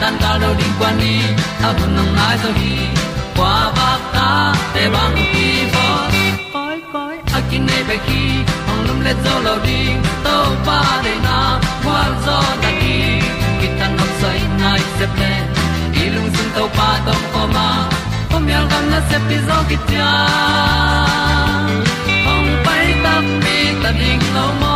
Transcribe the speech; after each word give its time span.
tan 0.00 0.14
cao 0.22 0.38
do 0.42 0.54
di 0.58 0.64
quan 0.80 0.94
đi 1.00 1.14
a 1.68 1.72
bu 1.78 1.86
nang 1.96 2.10
mai 2.16 2.36
zo 2.42 2.50
gi 2.60 2.74
qua 3.36 3.54
ba 3.76 3.90
ta 4.14 4.28
te 4.74 4.82
bang 4.94 5.16
ki 5.32 5.48
bo 5.74 5.86
koi 6.54 6.78
koi 6.92 7.16
a 7.36 7.40
kin 7.50 7.66
nei 7.68 7.82
be 7.88 7.96
ki 8.06 8.22
ong 8.70 8.82
lum 8.86 8.98
le 9.06 9.12
zo 9.24 9.34
lo 9.46 9.54
di 9.66 9.80
to 10.24 10.36
pa 10.66 10.80
de 11.04 11.14
na 11.26 11.38
kwa 11.84 12.00
zo 12.26 12.38
ta 12.62 12.70
ki 12.80 12.96
ki 13.60 13.68
tan 13.78 13.90
nok 13.98 14.10
sai 14.20 14.40
nai 14.60 14.80
se 14.98 15.06
ple 15.14 15.32
lung 16.14 16.30
sun 16.36 16.48
to 16.56 16.64
pa 16.76 16.88
tom 17.06 17.22
ko 17.32 17.42
ma. 17.54 17.68
Pom 18.30 18.44
yal 18.52 18.64
gam 18.70 18.84
na 18.92 19.00
se 19.08 19.18
pi 19.28 19.36
zo 19.48 19.58
ki 19.68 19.76
hồng 19.76 21.70
ong 22.32 22.50
pai 22.64 22.86
ta 23.04 23.14
mi 23.42 23.58
ta 23.82 23.90
ding 24.00 24.24
lo 24.36 24.46
mo 24.60 24.75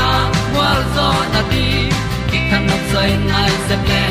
Zo 0.95 1.07
na 1.33 1.41
ti 1.51 1.65
ki 2.29 2.39
kan 2.49 2.61
nok 2.69 2.83
sai 2.91 3.09
nai 3.29 3.51
se 3.67 3.75
ple 3.85 4.01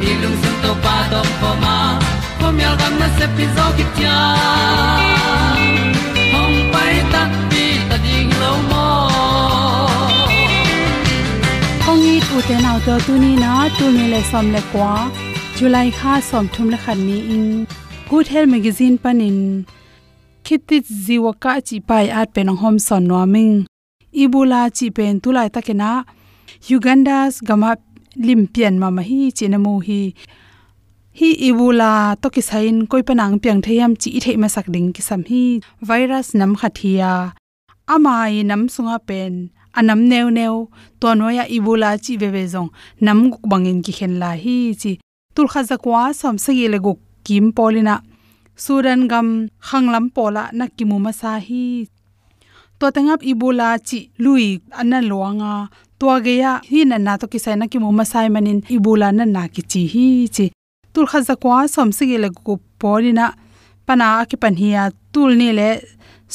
ni 0.00 0.10
lung 0.22 0.36
sun 0.42 0.56
to 0.64 0.72
pa 0.84 0.96
do 1.12 1.20
po 1.40 1.50
ma 1.64 1.76
po 2.40 2.46
mi 2.56 2.62
al 2.70 2.76
gam 2.80 2.94
na 3.02 3.08
se 3.18 3.26
pi 3.36 3.44
zo 3.56 3.66
ki 3.78 3.84
tia 3.96 4.18
hong 6.34 6.58
pai 6.74 6.94
ta 7.12 7.22
pi 7.50 7.64
ta 7.88 7.96
ding 8.06 8.30
lo 8.42 8.52
mo 8.70 8.86
kong 11.86 12.04
i 12.12 12.14
tu 12.28 12.36
te 12.48 12.56
nau 12.66 12.76
to 12.86 12.94
tu 13.06 13.12
ni 13.24 13.32
na 13.42 13.52
tu 13.78 13.86
ni 13.96 14.04
le 14.12 14.20
som 14.30 14.46
le 14.54 14.62
kwa 14.72 14.92
july 15.58 15.88
kha 15.98 16.12
som 16.30 16.44
thum 16.54 16.66
le 16.72 16.78
khan 16.84 16.98
ni 17.08 17.18
in 17.34 17.44
good 18.10 18.26
health 18.32 18.50
magazine 18.54 18.96
panin 19.04 19.38
khitit 20.46 20.84
jiwa 21.06 21.32
ka 21.42 21.54
chi 21.66 21.76
pai 21.88 22.04
at 22.20 22.28
pe 22.34 22.40
nong 22.46 22.60
hom 22.62 22.76
son 22.86 23.02
no 23.10 23.18
ming 23.34 23.56
ibula 24.22 24.60
chi 24.76 24.86
pen 24.96 25.14
tulai 25.22 25.48
takena 25.54 25.90
uganda's 26.74 27.34
gama 27.48 27.70
limpian 28.26 28.74
ma 28.82 28.88
ma 28.96 29.02
hi 29.08 29.20
chinamu 29.38 29.74
hi. 29.86 30.02
Hi 31.18 31.28
ibula 31.48 31.90
to 32.22 32.28
ki 32.34 32.42
sain 32.48 32.76
koi 32.90 33.02
panang 33.08 33.34
piang 33.42 33.60
theyam 33.66 33.92
chi 34.02 34.10
thei 34.24 34.36
ma 34.42 34.48
sak 34.54 34.66
ding 34.74 34.90
ki 34.94 35.02
sam 35.08 35.22
hi. 35.30 35.42
Virus 35.88 36.28
nam 36.38 36.52
khathia. 36.60 37.12
Amai 37.94 38.42
nam 38.50 38.62
sunga 38.74 38.98
pen. 39.08 39.34
Anam 39.78 40.00
neu 40.10 40.26
neu. 40.38 40.56
To 41.00 41.08
noya 41.18 41.44
ibula 41.56 41.90
chi 42.04 42.12
ve 42.20 42.28
ve 42.34 42.44
zong. 42.54 42.70
Nam 43.04 43.18
guk 43.30 43.44
bangin 43.50 43.82
ki 43.84 43.92
khen 43.98 44.14
la 44.22 44.30
hi 44.44 44.58
chi. 44.80 44.92
Tul 45.34 45.48
kha 45.52 45.60
zakwa 45.68 46.02
som 46.20 46.36
sagi 46.44 46.66
le 46.72 46.78
guk 46.86 46.98
kim 47.26 47.46
polina. 47.56 47.96
Suran 48.64 49.02
gam 49.10 49.28
khanglam 49.68 50.06
pola 50.14 50.44
na 50.58 50.64
kimu 50.76 50.96
ma 51.04 51.12
sa 51.20 51.38
hi 51.46 51.86
to 52.78 52.86
tengap 52.94 53.20
ibula 53.30 53.68
chi 53.88 53.98
lui 54.24 54.46
anna 54.80 54.98
luanga. 55.10 55.52
To 55.98 56.06
ge 56.24 56.34
ya 56.42 56.52
hi 56.70 56.84
na 56.90 56.96
na 57.06 57.12
to 57.20 57.26
ki 57.32 57.38
sai 57.44 57.56
na 57.60 57.66
ki 57.72 57.78
mu 57.82 57.90
ma 57.98 58.04
sai 58.12 58.28
manin 58.34 58.60
ibula 58.74 59.08
na 59.18 59.24
na 59.24 59.42
ki 59.54 59.62
chi 59.70 59.82
hi 59.92 60.06
chi. 60.34 60.46
Tul 60.92 61.06
kha 61.10 61.18
zakwa 61.28 61.56
som 61.74 61.90
sagi 61.98 62.16
le 62.24 62.28
guk 62.46 62.62
polina 62.80 63.26
pana 63.86 64.06
ki 64.30 64.36
pan 64.42 64.54
hiya 64.60 64.82
tul 65.12 65.30
ni 65.40 65.48
le 65.58 65.70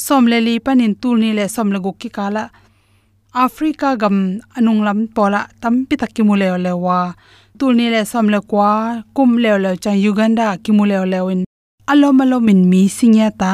som 0.06 0.22
le 0.30 0.38
li 0.46 0.54
panin 0.66 0.94
tul 1.02 1.16
ni 1.22 1.30
le 1.38 1.44
som 1.54 1.68
le 1.74 1.78
guk 1.84 1.96
ki 2.02 2.10
kala. 2.16 2.44
Africa 3.44 3.88
gam 4.00 4.16
anung 4.56 4.82
lam 4.86 5.00
pola 5.16 5.40
tampi 5.62 5.94
takki 6.00 6.22
mu 6.28 6.34
le 6.42 6.48
le 6.64 6.72
wa. 6.84 7.00
Tul 7.58 7.72
ni 7.78 7.86
le 7.94 8.00
som 8.12 8.26
le 8.34 8.38
kwa, 8.50 8.70
kum 9.16 9.30
le 9.44 9.52
le 9.64 9.70
chang 9.82 9.98
uganda 10.10 10.46
ki 10.62 10.70
mu 10.76 10.84
le 10.90 10.98
le 11.12 11.20
win 11.26 11.42
alom 11.86 12.20
alom 12.24 12.42
min 12.48 12.60
mi 12.70 12.88
singya 12.88 13.28
ta 13.40 13.52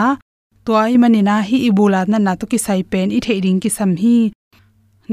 tua 0.70 0.82
i 0.94 0.98
manina 1.02 1.34
hi 1.48 1.56
ibula 1.68 2.00
na 2.10 2.18
na 2.26 2.32
to 2.40 2.46
ki 2.50 2.58
sai 2.66 2.80
pen 2.90 3.08
i 3.16 3.18
the 3.26 3.34
ding 3.44 3.60
ki 3.62 3.70
sam 3.78 3.92
hi. 4.02 4.16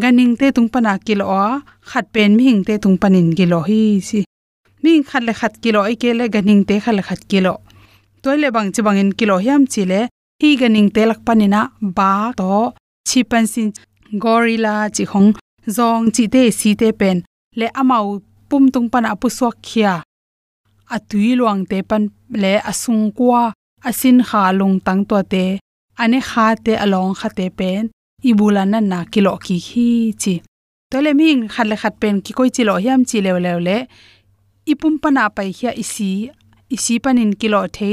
Ganing 0.01 0.33
te 0.39 0.47
tung 0.55 0.69
pana 0.73 0.93
kilo 1.05 1.25
khat 1.89 2.05
pen 2.13 2.31
mi 2.37 2.43
hing 2.47 2.61
te 2.67 2.73
tung 2.83 2.97
panin 3.01 3.29
kilo 3.37 3.59
hi 3.69 3.81
si. 4.07 4.19
Mi 4.83 4.91
khat 5.09 5.23
le 5.27 5.33
khat 5.39 5.53
kilo 5.63 5.81
i 5.93 5.95
ke 6.01 6.09
le 6.19 6.25
ganing 6.35 6.61
te 6.69 6.75
khat 6.83 6.95
le 6.97 7.03
khat 7.09 7.21
kilo 7.31 7.55
toy 8.27 8.37
le 8.43 8.49
bang 8.55 8.69
chi 8.73 8.81
bangin 8.87 9.11
kilo 9.19 9.35
hiam 9.45 9.61
chi 9.73 9.81
le, 9.91 9.99
hi 10.41 10.49
ganing 10.61 10.89
te 10.95 11.01
lak 11.09 11.19
panina 11.27 11.61
ba 11.97 12.11
to, 12.39 12.51
chi 13.09 13.19
pan 13.31 13.45
sin 13.53 13.69
gorilla 14.23 14.75
chi 14.95 15.03
hong, 15.11 15.29
zong 15.75 16.05
chi 16.15 16.23
te 16.33 16.41
si 16.59 16.69
te 16.81 16.87
pen, 16.99 17.17
le 17.59 17.67
amau 17.81 18.07
pum 18.49 18.63
tung 18.73 18.89
pana 18.93 19.09
pu 19.21 19.27
swak 19.37 19.55
khia. 19.67 19.93
Atui 20.95 21.31
luang 21.39 21.61
te 21.69 21.77
pan 21.89 22.03
le 22.41 22.53
asung 22.71 23.05
kwa 23.17 23.43
asin 23.89 24.17
kha 24.29 24.51
lung 24.59 24.79
tang 24.85 25.05
to 25.09 25.17
te, 25.33 25.45
ane 26.01 26.19
kha 26.29 26.45
te 26.65 26.73
along 26.85 27.13
kha 27.19 27.29
te 27.37 27.45
pen 27.59 27.83
ibula 28.29 28.63
na 28.71 28.79
na 28.91 28.99
kilo 29.13 29.33
ki 29.45 29.57
hi 29.67 29.87
chi. 30.21 30.33
Tole 30.91 31.11
ming 31.19 31.43
khat 31.53 31.67
le 31.71 31.75
khat 31.81 31.95
pen 32.01 32.15
ki 32.25 32.31
koi 32.37 32.49
chi 32.55 32.63
lo 32.69 32.75
hiam 32.83 33.01
chi 33.09 33.17
le 33.25 33.31
le 33.45 33.53
le, 33.67 33.77
ipum 34.71 34.93
pana 35.01 35.23
pai 35.35 35.49
hia 35.57 35.71
isi 35.83 36.11
isi 36.75 36.95
panin 37.03 37.31
kilo 37.41 37.61
the 37.77 37.91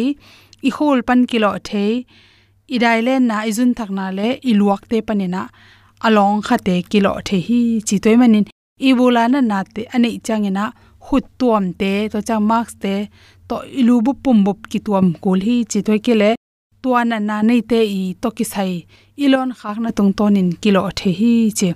i 0.68 0.70
hol 0.76 0.98
pan 1.08 1.20
kilo 1.30 1.50
the 1.68 1.84
i 2.74 2.76
dai 2.82 2.98
le 3.06 3.14
na 3.28 3.36
izun 3.50 3.70
thak 3.78 3.90
na 3.98 4.06
le, 4.18 4.28
i 4.50 4.52
luak 4.60 4.82
te 4.90 4.98
panina 5.08 5.42
along 6.06 6.36
khate 6.46 6.76
kilo 6.90 7.12
the 7.28 7.36
hi 7.46 7.60
chi 7.86 7.96
toy 8.04 8.16
manin. 8.20 8.46
Ibula 8.88 9.22
na 9.32 9.40
na 9.50 9.58
te 9.74 9.82
ane 9.94 10.08
changena 10.26 10.64
hut 11.06 11.24
tuam 11.38 11.64
te, 11.80 11.92
to 12.12 12.18
chang 12.28 12.44
marks 12.50 12.74
te 12.82 12.94
to 13.48 13.56
ilu 13.80 13.94
bu 14.04 14.12
pum 14.22 14.38
bup 14.46 14.58
ki 14.70 14.78
tuam 14.86 15.06
kul 15.22 15.40
hi 15.46 15.56
chi 15.70 15.80
toy 15.86 15.98
ke 16.06 16.14
le. 16.20 16.30
Tuana 16.82 17.18
na 17.28 17.36
nei 17.48 17.60
te 17.70 17.80
i 18.00 18.02
to 18.22 18.28
ki 18.36 18.44
sai. 18.52 18.72
Ilon 19.24 19.50
khak 19.58 19.78
na 19.84 19.90
tung 19.96 20.12
tonin 20.18 20.48
kilo 20.62 20.80
the 20.98 21.10
hi 21.20 21.32
chi 21.58 21.68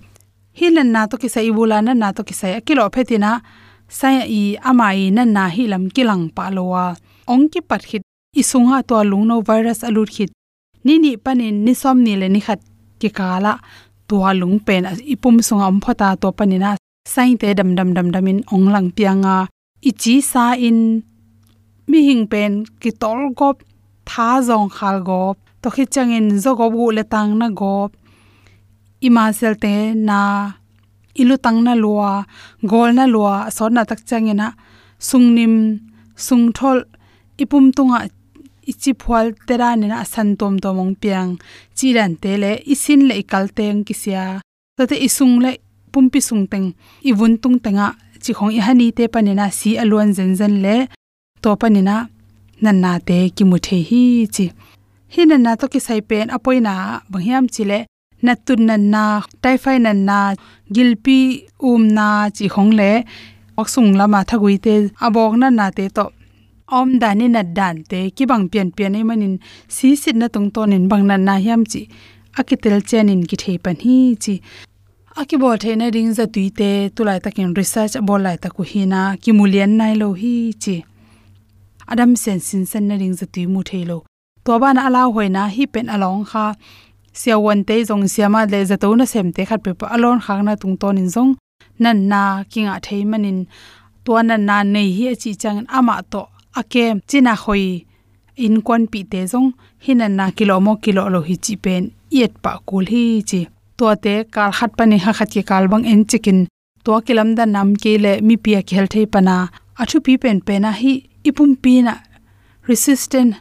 hilan 0.58 0.90
na 0.94 1.06
to 1.10 1.16
ki 1.22 1.28
sai 1.34 1.48
bula 1.56 1.78
na 1.86 1.92
na 2.02 2.08
to 2.16 2.22
ki 2.28 2.34
sai 2.40 2.60
kilo 2.66 2.84
na, 3.24 3.30
sai 3.98 4.14
i 4.40 4.42
amai 4.70 5.10
na 5.16 5.22
na 5.24 5.44
hi 5.54 5.64
lam 5.72 5.84
kilang 5.94 6.24
pa 6.36 6.44
lowa 6.56 6.84
ong 7.32 7.48
ki 7.52 7.60
pat 7.68 7.82
khit. 7.88 8.02
Isunga 8.40 8.78
to 8.88 8.94
lungno 9.10 9.36
virus 9.48 9.80
alut 9.88 10.10
khit. 10.14 10.30
Ni 10.84 10.98
ni 10.98 11.16
panin 11.16 11.64
ni 11.64 11.72
som 11.74 11.96
ni 12.04 12.12
le 12.20 12.28
ni 12.28 12.40
khat 12.46 12.60
ki 13.00 13.08
kala 13.18 13.52
tua 14.08 14.30
lung 14.40 14.58
pen 14.66 14.84
ipum 15.12 15.36
sunga 15.46 15.66
om 15.72 15.78
phota 15.84 16.08
to 16.20 16.28
panina 16.38 16.70
sai 17.12 17.30
te 17.40 17.48
dam 17.58 17.70
dam 17.78 17.90
dam 17.96 18.08
damin 18.14 18.38
ong 18.54 18.66
lang 18.74 18.88
pianga. 18.96 19.36
Ichi 19.88 20.14
sa 20.30 20.44
in 20.68 20.78
mi 21.90 21.98
hing 22.08 22.24
pen 22.32 22.52
ki 22.80 22.90
tol 23.02 23.20
gop 23.38 23.56
tha 24.08 24.28
zong 24.48 24.68
khal 24.76 24.96
gop 25.08 25.36
to 25.62 25.68
khi 25.74 25.84
changin 25.94 26.26
zo 26.42 26.50
gop 26.60 26.72
gu 26.78 26.86
le 26.96 27.04
tang 27.12 27.30
na 27.40 27.48
gop 27.60 27.90
ima 29.06 29.24
sel 29.38 29.54
te 29.62 29.74
na 30.08 30.20
ilu 31.20 31.36
tang 31.44 31.58
na 31.66 31.72
lua 31.82 32.12
gol 32.70 32.90
na 32.98 33.04
lua 33.14 33.34
so 33.56 33.64
na 33.74 33.82
tak 33.90 34.00
changena 34.08 34.48
sungnim 35.08 35.54
sungthol 36.26 36.78
ipum 37.42 37.64
tunga 37.76 37.98
ichi 38.70 38.92
phwal 39.00 39.26
tera 39.46 39.68
ne 39.80 39.86
na 39.92 39.98
san 40.12 40.28
tom 40.40 40.54
tomong 40.62 40.94
piang 41.02 41.30
chi 41.76 41.86
ran 41.96 42.12
te 42.22 42.30
le 42.42 42.52
isin 42.72 43.00
le 43.08 43.14
ikal 43.22 43.46
teng 43.56 43.80
kisia 43.86 44.24
to 44.76 44.82
te 44.90 44.96
isung 45.06 45.34
le 45.44 45.50
pumpi 45.92 46.20
sung 46.28 46.44
teng 46.52 46.66
i 47.08 47.10
vun 47.18 47.34
tung 47.42 47.58
tenga 47.64 47.86
chi 48.22 48.32
khong 48.36 48.52
i 48.58 48.60
hani 48.66 48.88
te 48.96 49.04
panena 49.14 49.46
si 49.58 49.70
alon 49.82 50.10
zen 50.16 50.32
zen 50.40 50.54
le 50.64 50.76
to 51.42 51.50
panina 51.60 51.96
nanna 52.64 52.92
te 53.08 53.18
ki 53.36 53.44
muthe 53.50 53.78
hi 53.90 54.02
chi. 54.34 54.46
Hi 55.14 55.22
nanna 55.30 55.52
to 55.60 55.66
ki 55.72 55.80
sai 55.86 56.00
pen 56.08 56.26
apoina, 56.36 56.74
banghiam 57.10 57.46
chile 57.54 57.78
na 58.22 58.34
tun 58.46 58.60
nanna, 58.68 59.22
typhoid 59.42 59.80
nanna, 59.86 60.18
gilpi, 60.74 61.18
umna 61.70 62.08
chi 62.36 62.46
hongle, 62.54 62.90
oksung 63.60 63.90
lama 63.98 64.20
thagui 64.28 64.56
te 64.64 64.74
abok 65.06 65.34
na 65.40 65.48
na 65.50 65.70
te 65.70 65.88
to. 65.96 66.04
Om 66.78 66.98
dani 67.02 67.26
na 67.34 67.42
dan 67.58 67.76
te 67.90 68.00
ki 68.16 68.24
bang 68.30 68.44
pian 68.52 68.68
pian 68.76 68.96
ei 68.98 69.04
manin 69.08 69.34
si 69.76 69.96
sit 69.96 70.16
na 70.20 70.26
tung 70.34 70.50
ton 70.54 70.72
in 70.76 70.88
bang 70.90 71.04
nan 71.10 71.24
na 71.24 71.34
hiam 71.44 71.62
chi. 71.72 71.82
Akitel 72.38 72.78
chen 72.88 73.08
in 73.08 73.22
ki 73.30 73.36
thei 73.42 73.56
pan 73.64 73.76
hi 73.84 73.96
chi. 74.24 74.34
Aki 75.20 75.36
bol 75.42 75.56
theina 75.62 75.86
ring 75.94 76.12
za 76.18 76.26
tuite 76.34 76.70
tulai 76.94 77.18
takin 77.24 77.54
research 77.58 77.94
bol 78.08 78.20
lai 78.26 78.36
ta 78.42 78.48
ku 78.56 78.62
hina 78.70 79.00
ki 79.22 79.30
mulian 79.38 79.72
nai 79.80 79.94
lo 80.00 80.08
hi 80.20 80.34
chi 80.62 80.76
adam 81.92 82.12
sen 82.22 82.38
sin 82.46 82.64
sen 82.70 82.84
na 82.88 82.94
ring 83.00 83.16
zati 83.20 83.42
mu 83.52 83.60
thelo 83.68 83.98
to 84.44 84.52
ba 84.62 84.68
na 84.74 84.80
ala 84.88 85.00
hoi 85.14 85.28
na 85.36 85.42
hi 85.54 85.64
pen 85.72 85.86
along 85.94 86.22
kha. 86.30 86.44
Sia 87.20 87.36
wan 87.44 87.60
te 87.68 87.74
jong 87.88 88.06
sia 88.12 88.26
ma 88.34 88.40
le 88.52 88.58
za 88.70 88.76
to 88.82 88.88
na 88.98 89.04
sem 89.12 89.28
te 89.36 89.42
khat 89.48 89.60
pe 89.64 89.70
pa 89.80 89.86
alon 89.94 90.18
khang 90.24 90.42
na 90.46 90.52
tung 90.60 90.76
ton 90.80 90.98
in 91.02 91.08
jong 91.14 91.30
nan 91.82 91.98
na 92.10 92.20
kinga 92.50 92.74
thei 92.86 93.02
manin 93.10 93.38
to 94.04 94.12
na 94.28 94.36
na 94.48 94.56
nei 94.74 94.88
hi 94.96 95.06
chi 95.22 95.30
chang 95.42 95.60
ama 95.78 95.94
to 96.12 96.22
akem 96.60 96.96
china 97.10 97.32
hoi 97.42 97.64
in 98.44 98.56
kon 98.66 98.82
pi 98.92 99.00
te 99.12 99.20
jong 99.32 99.48
hinan 99.84 100.12
na 100.18 100.24
kilo 100.36 100.56
mo 100.64 100.72
kilo 100.84 101.02
lo 101.14 101.20
hi 101.28 101.34
chi 101.44 101.54
pen 101.64 101.82
yet 102.18 102.32
pa 102.44 102.52
kul 102.68 102.84
hi 102.92 103.02
chi. 103.30 103.40
To 103.78 103.86
te 104.04 104.14
kal 104.34 104.50
khat 104.58 104.70
pani 104.78 104.96
ha 105.04 105.10
khat 105.18 105.28
ki 105.34 105.42
kal 105.50 105.64
bang 105.70 105.84
en 105.92 106.00
chikin 106.10 106.40
to 106.84 106.92
kilam 107.06 107.28
da 107.38 107.44
nam 107.54 107.68
ke 107.82 107.92
le 108.04 108.12
mi 108.26 108.34
pia 108.44 108.60
khel 108.68 108.86
thei 108.92 109.06
pana 109.12 109.36
athu 109.80 109.96
pi 110.04 110.12
pen 110.22 110.38
pe 110.46 110.54
na 110.64 110.70
hi 110.80 110.92
ipum 111.28 111.50
pi 111.62 111.72
na 111.86 111.94
resistant 112.68 113.32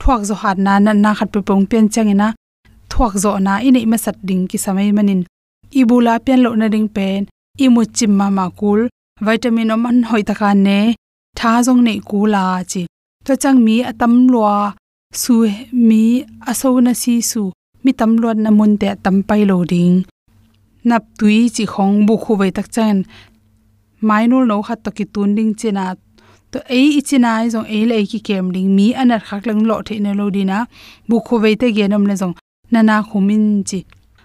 thuak 0.00 0.22
zo 0.28 0.34
hat 0.42 0.58
na 0.66 0.72
na 0.84 0.92
na 0.92 1.10
khat 1.18 1.28
pe 1.34 1.40
pong 1.48 1.64
pen 1.70 1.86
changina 1.94 2.28
thuak 2.90 3.14
zo 3.22 3.30
na 3.46 3.52
ini 3.66 3.80
ma 3.90 3.98
sat 4.04 4.16
ding 4.28 4.44
ki 4.50 4.58
samai 4.64 4.90
manin. 4.96 5.22
Ibula 5.80 6.14
pen 6.24 6.40
lo 6.44 6.50
na 6.60 6.66
ding 6.74 6.88
pen, 6.96 7.20
imu 7.64 7.82
chim 7.96 8.12
ma 8.18 8.26
ma 8.36 8.46
kul, 8.58 8.80
vitamin 9.26 9.74
om 9.74 9.86
an 9.88 9.98
hoi 10.08 10.22
ta 10.28 10.34
ka 10.40 10.50
ne, 10.66 10.80
tha 11.38 11.50
jong 11.66 11.82
nei 11.86 11.98
kula 12.08 12.44
chi. 12.70 12.82
To 13.26 13.32
chang 13.42 13.58
mi 13.66 13.76
atam 13.90 14.12
lwa 14.32 14.54
su 15.22 15.34
mi 15.88 16.02
aso 16.50 16.68
na 16.86 16.92
si 17.02 17.14
su, 17.30 17.42
mi 17.82 17.90
tam 17.98 18.12
luat 18.20 18.38
na 18.44 18.50
mun 18.58 18.72
te 18.80 18.88
tam 19.04 19.16
pai 19.28 19.42
lo 19.50 19.56
ding. 19.72 19.96
Nap 20.88 21.04
tui 21.18 21.38
chi 21.54 21.64
khong 21.72 21.94
bu 22.06 22.14
khu 22.22 22.32
vai 22.40 22.52
tak 22.56 22.68
chan. 22.74 22.96
Mainul 24.06 24.44
no 24.50 24.56
khat 24.66 24.78
to 24.84 24.90
ki 24.96 25.04
tun 25.12 25.30
ding 25.36 25.52
chena 25.60 25.84
to 26.52 26.58
ei 26.76 26.86
ichina 26.98 27.30
ai 27.40 27.48
jong 27.54 27.68
ei 27.74 27.82
lei 27.90 28.04
ki 28.10 28.18
kem 28.26 28.46
ding 28.54 28.70
mi 28.76 28.86
anar 29.02 29.20
khak 29.28 29.42
lang 29.48 29.62
lo 29.68 29.76
the 29.86 29.94
ne 30.04 30.12
lo 30.20 30.26
dina 30.36 30.58
bu 31.08 31.16
kho 31.26 31.36
ve 31.44 31.50
te 31.60 31.68
genom 31.76 32.04
le 32.10 32.14
jong 32.20 32.34
nana 32.72 32.96
khumin 33.08 33.44
chi 33.68 33.78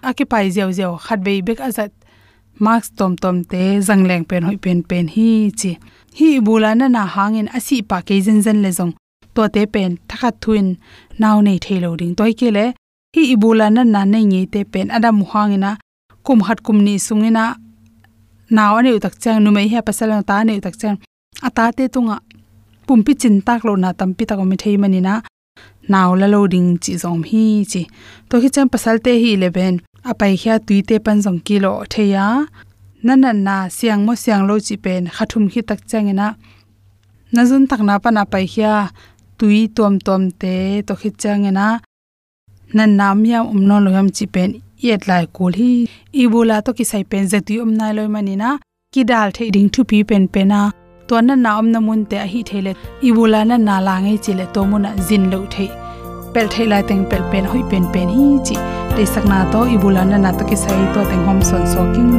aki 0.08 0.24
pai 0.32 0.46
zeu 0.56 0.70
zeu 0.78 0.92
khat 1.04 1.20
bei 1.26 1.38
bek 1.46 1.60
azat 1.68 1.92
marks 2.64 2.88
tom 2.98 3.12
tom 3.22 3.36
te 3.50 3.62
zangleng 3.86 4.24
pen 4.30 4.42
hoi 4.48 4.58
pen 4.64 4.78
pen 4.90 5.06
hi 5.14 5.28
chi 5.60 5.70
hi 6.18 6.28
bula 6.46 6.70
na 6.80 6.86
na 6.96 7.02
hangin 7.14 7.48
asi 7.56 7.76
pa 7.90 7.98
ke 8.06 8.14
zen 8.26 8.38
zen 8.46 8.58
le 8.64 8.70
jong 8.78 8.92
to 9.34 9.42
te 9.54 9.62
pen 9.74 9.90
thakha 10.08 10.30
thuin 10.42 10.68
naw 11.22 11.36
nei 11.46 11.58
thelo 11.64 11.90
ding 12.00 12.14
toy 12.18 12.32
ke 12.40 12.48
le 12.56 12.64
hi 13.14 13.22
ibula 13.34 13.66
na 13.76 13.82
na 13.94 14.00
nei 14.12 14.24
ngi 14.30 14.42
te 14.52 14.60
pen 14.72 14.86
adam 14.96 15.16
hangina 15.30 15.70
kum 16.26 16.38
hat 16.46 16.58
kum 16.66 16.78
ni 16.86 16.94
sungina 17.06 17.44
naw 18.56 18.72
ane 18.78 18.90
utak 18.98 19.14
chang 19.22 19.38
nu 19.44 19.50
mai 19.56 19.68
ha 19.72 19.80
pasal 19.88 20.10
ta 20.28 20.36
ne 20.46 20.52
utak 20.60 20.76
chang 20.80 20.96
ata 21.46 21.64
te 21.76 21.84
tunga, 21.94 22.16
pumpi 22.86 23.12
chin 23.20 23.36
tak 23.46 23.60
lo 23.66 23.72
na 23.82 23.88
tampi 23.98 24.22
ta 24.28 24.34
ko 24.38 24.44
mi 24.50 24.56
thei 24.62 24.76
mani 24.82 25.00
na, 25.08 25.14
naw 25.92 26.10
la 26.20 26.26
loading 26.34 26.70
chi 26.82 26.92
zom 27.02 27.20
hi 27.30 27.44
chi. 27.72 27.82
To 28.28 28.34
hi 28.42 28.48
cham 28.54 28.66
pasal 28.72 28.96
te 29.04 29.12
hi 29.22 29.30
11 29.36 29.80
apai 30.10 30.32
khia 30.40 30.54
tuite 30.66 30.96
pan 31.04 31.18
jong 31.24 31.40
kilo 31.46 31.72
theya 31.92 32.24
nan 33.06 33.24
na 33.46 33.56
siang 33.76 34.02
mo 34.06 34.12
siang 34.22 34.42
lo 34.48 34.54
chi 34.66 34.74
pen 34.84 35.02
khathum 35.14 35.44
khi 35.52 35.60
tak 35.68 35.80
changena 35.90 36.26
nazun 37.34 37.62
takna 37.70 37.94
pa 38.02 38.10
na 38.16 38.22
pai 38.32 38.46
khia 38.52 38.72
tui 39.38 39.60
tom 39.76 39.94
tom 40.06 40.22
te, 40.40 40.54
to 40.86 40.94
khi 41.00 41.10
changena 41.22 41.66
na 42.76 42.84
nam 42.98 43.18
ya 43.32 43.38
um 43.52 43.60
no 43.68 43.76
lo 43.84 43.90
ham 43.96 44.08
chi 44.16 44.26
pen, 44.34 44.50
yet 44.84 45.02
lai 45.08 45.24
kul 45.36 45.52
hi. 45.60 45.72
Ibula 46.22 46.56
to 46.64 46.70
ki 46.78 46.84
sai 46.90 47.04
pen 47.10 47.24
zati 47.32 47.54
um 47.64 47.72
nai 47.78 47.92
loi 47.96 48.08
mani 48.14 48.34
na, 48.42 48.50
ki 48.92 49.02
dal 49.10 49.28
the 49.36 49.44
ding 49.54 49.68
thu 49.74 49.80
pi 49.90 49.98
pen 50.08 50.24
pena 50.34 50.60
to 51.12 51.20
na 51.20 51.34
na 51.44 51.50
om 51.60 51.66
na 51.72 51.80
mun 51.86 52.02
te 52.10 52.18
hi 52.32 52.40
thele 52.48 52.72
ibula 53.08 53.40
na 53.48 53.56
na 53.68 53.74
la 53.86 53.94
ngai 54.04 54.16
chi 54.24 54.32
le 54.38 54.44
to 54.54 54.60
mun 54.70 54.86
zin 55.06 55.24
lo 55.32 55.38
the 55.54 55.64
pel 56.34 56.46
thei 56.52 56.66
lai 56.72 56.82
teng 56.88 57.02
pel 57.10 57.22
pen 57.32 57.44
hoi 57.52 57.62
pen 57.70 57.84
pen 57.94 58.08
hi 58.16 58.26
chi. 58.46 58.56
Te 58.94 59.02
sakna 59.12 59.38
to 59.52 59.60
na 60.10 60.16
na 60.24 60.30
to 60.38 60.44
ki 60.50 60.56
sai 60.64 60.78
to 60.94 61.00
teng 61.10 61.24
hom 61.26 61.38
son 61.48 61.62
so 61.72 61.80
king 61.94 62.12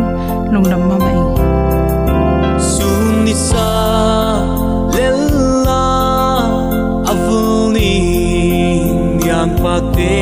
lungdam 0.54 0.82
ma 0.90 0.98
mai. 1.06 1.18
Sun 2.72 3.26
ni 3.26 3.34
sa 3.48 3.68
yang 9.28 9.50
pa 9.64 9.76
te. 9.96 10.14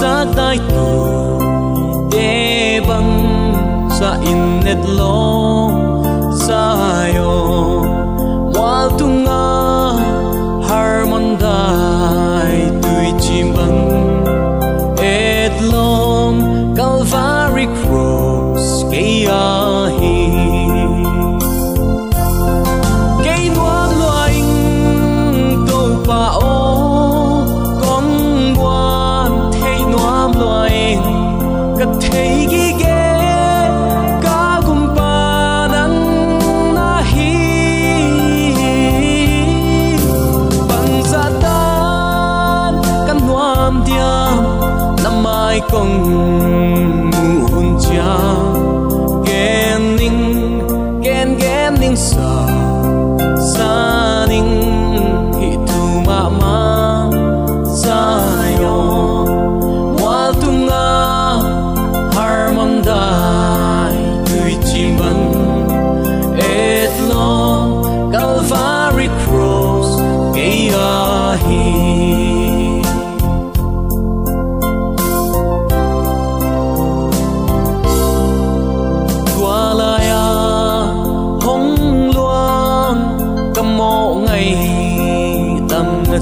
Sa 0.00 0.24
tai 0.36 0.58
tu 0.70 0.88
bang 2.88 3.10
sa 3.98 4.10
het 4.70 4.86
lo 4.86 5.18
sayo 6.46 7.34
wal 8.54 8.86
tunga 8.98 9.46
harmon 10.68 11.26
dai 11.42 12.54
tui 12.82 13.08
chim 13.22 13.48
bang 13.56 13.80
et 15.02 15.54
lom 15.72 16.34
calvary 16.78 17.66
cross 17.80 18.68
ke 18.92 19.02
ya 19.26 19.50
hi. 19.98 20.14
Ke 23.26 23.36
bua 23.58 23.82
to 25.68 25.82
pa 26.06 26.22
o 26.54 26.56
con 27.82 28.06
buan 28.58 29.30
thei 29.60 29.78
noam 29.92 30.30
loing 30.42 31.06
ka 31.78 31.86
thei 32.06 32.69
harmonda 85.80 86.20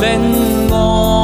lên 0.00 0.20
ngôi. 0.70 1.17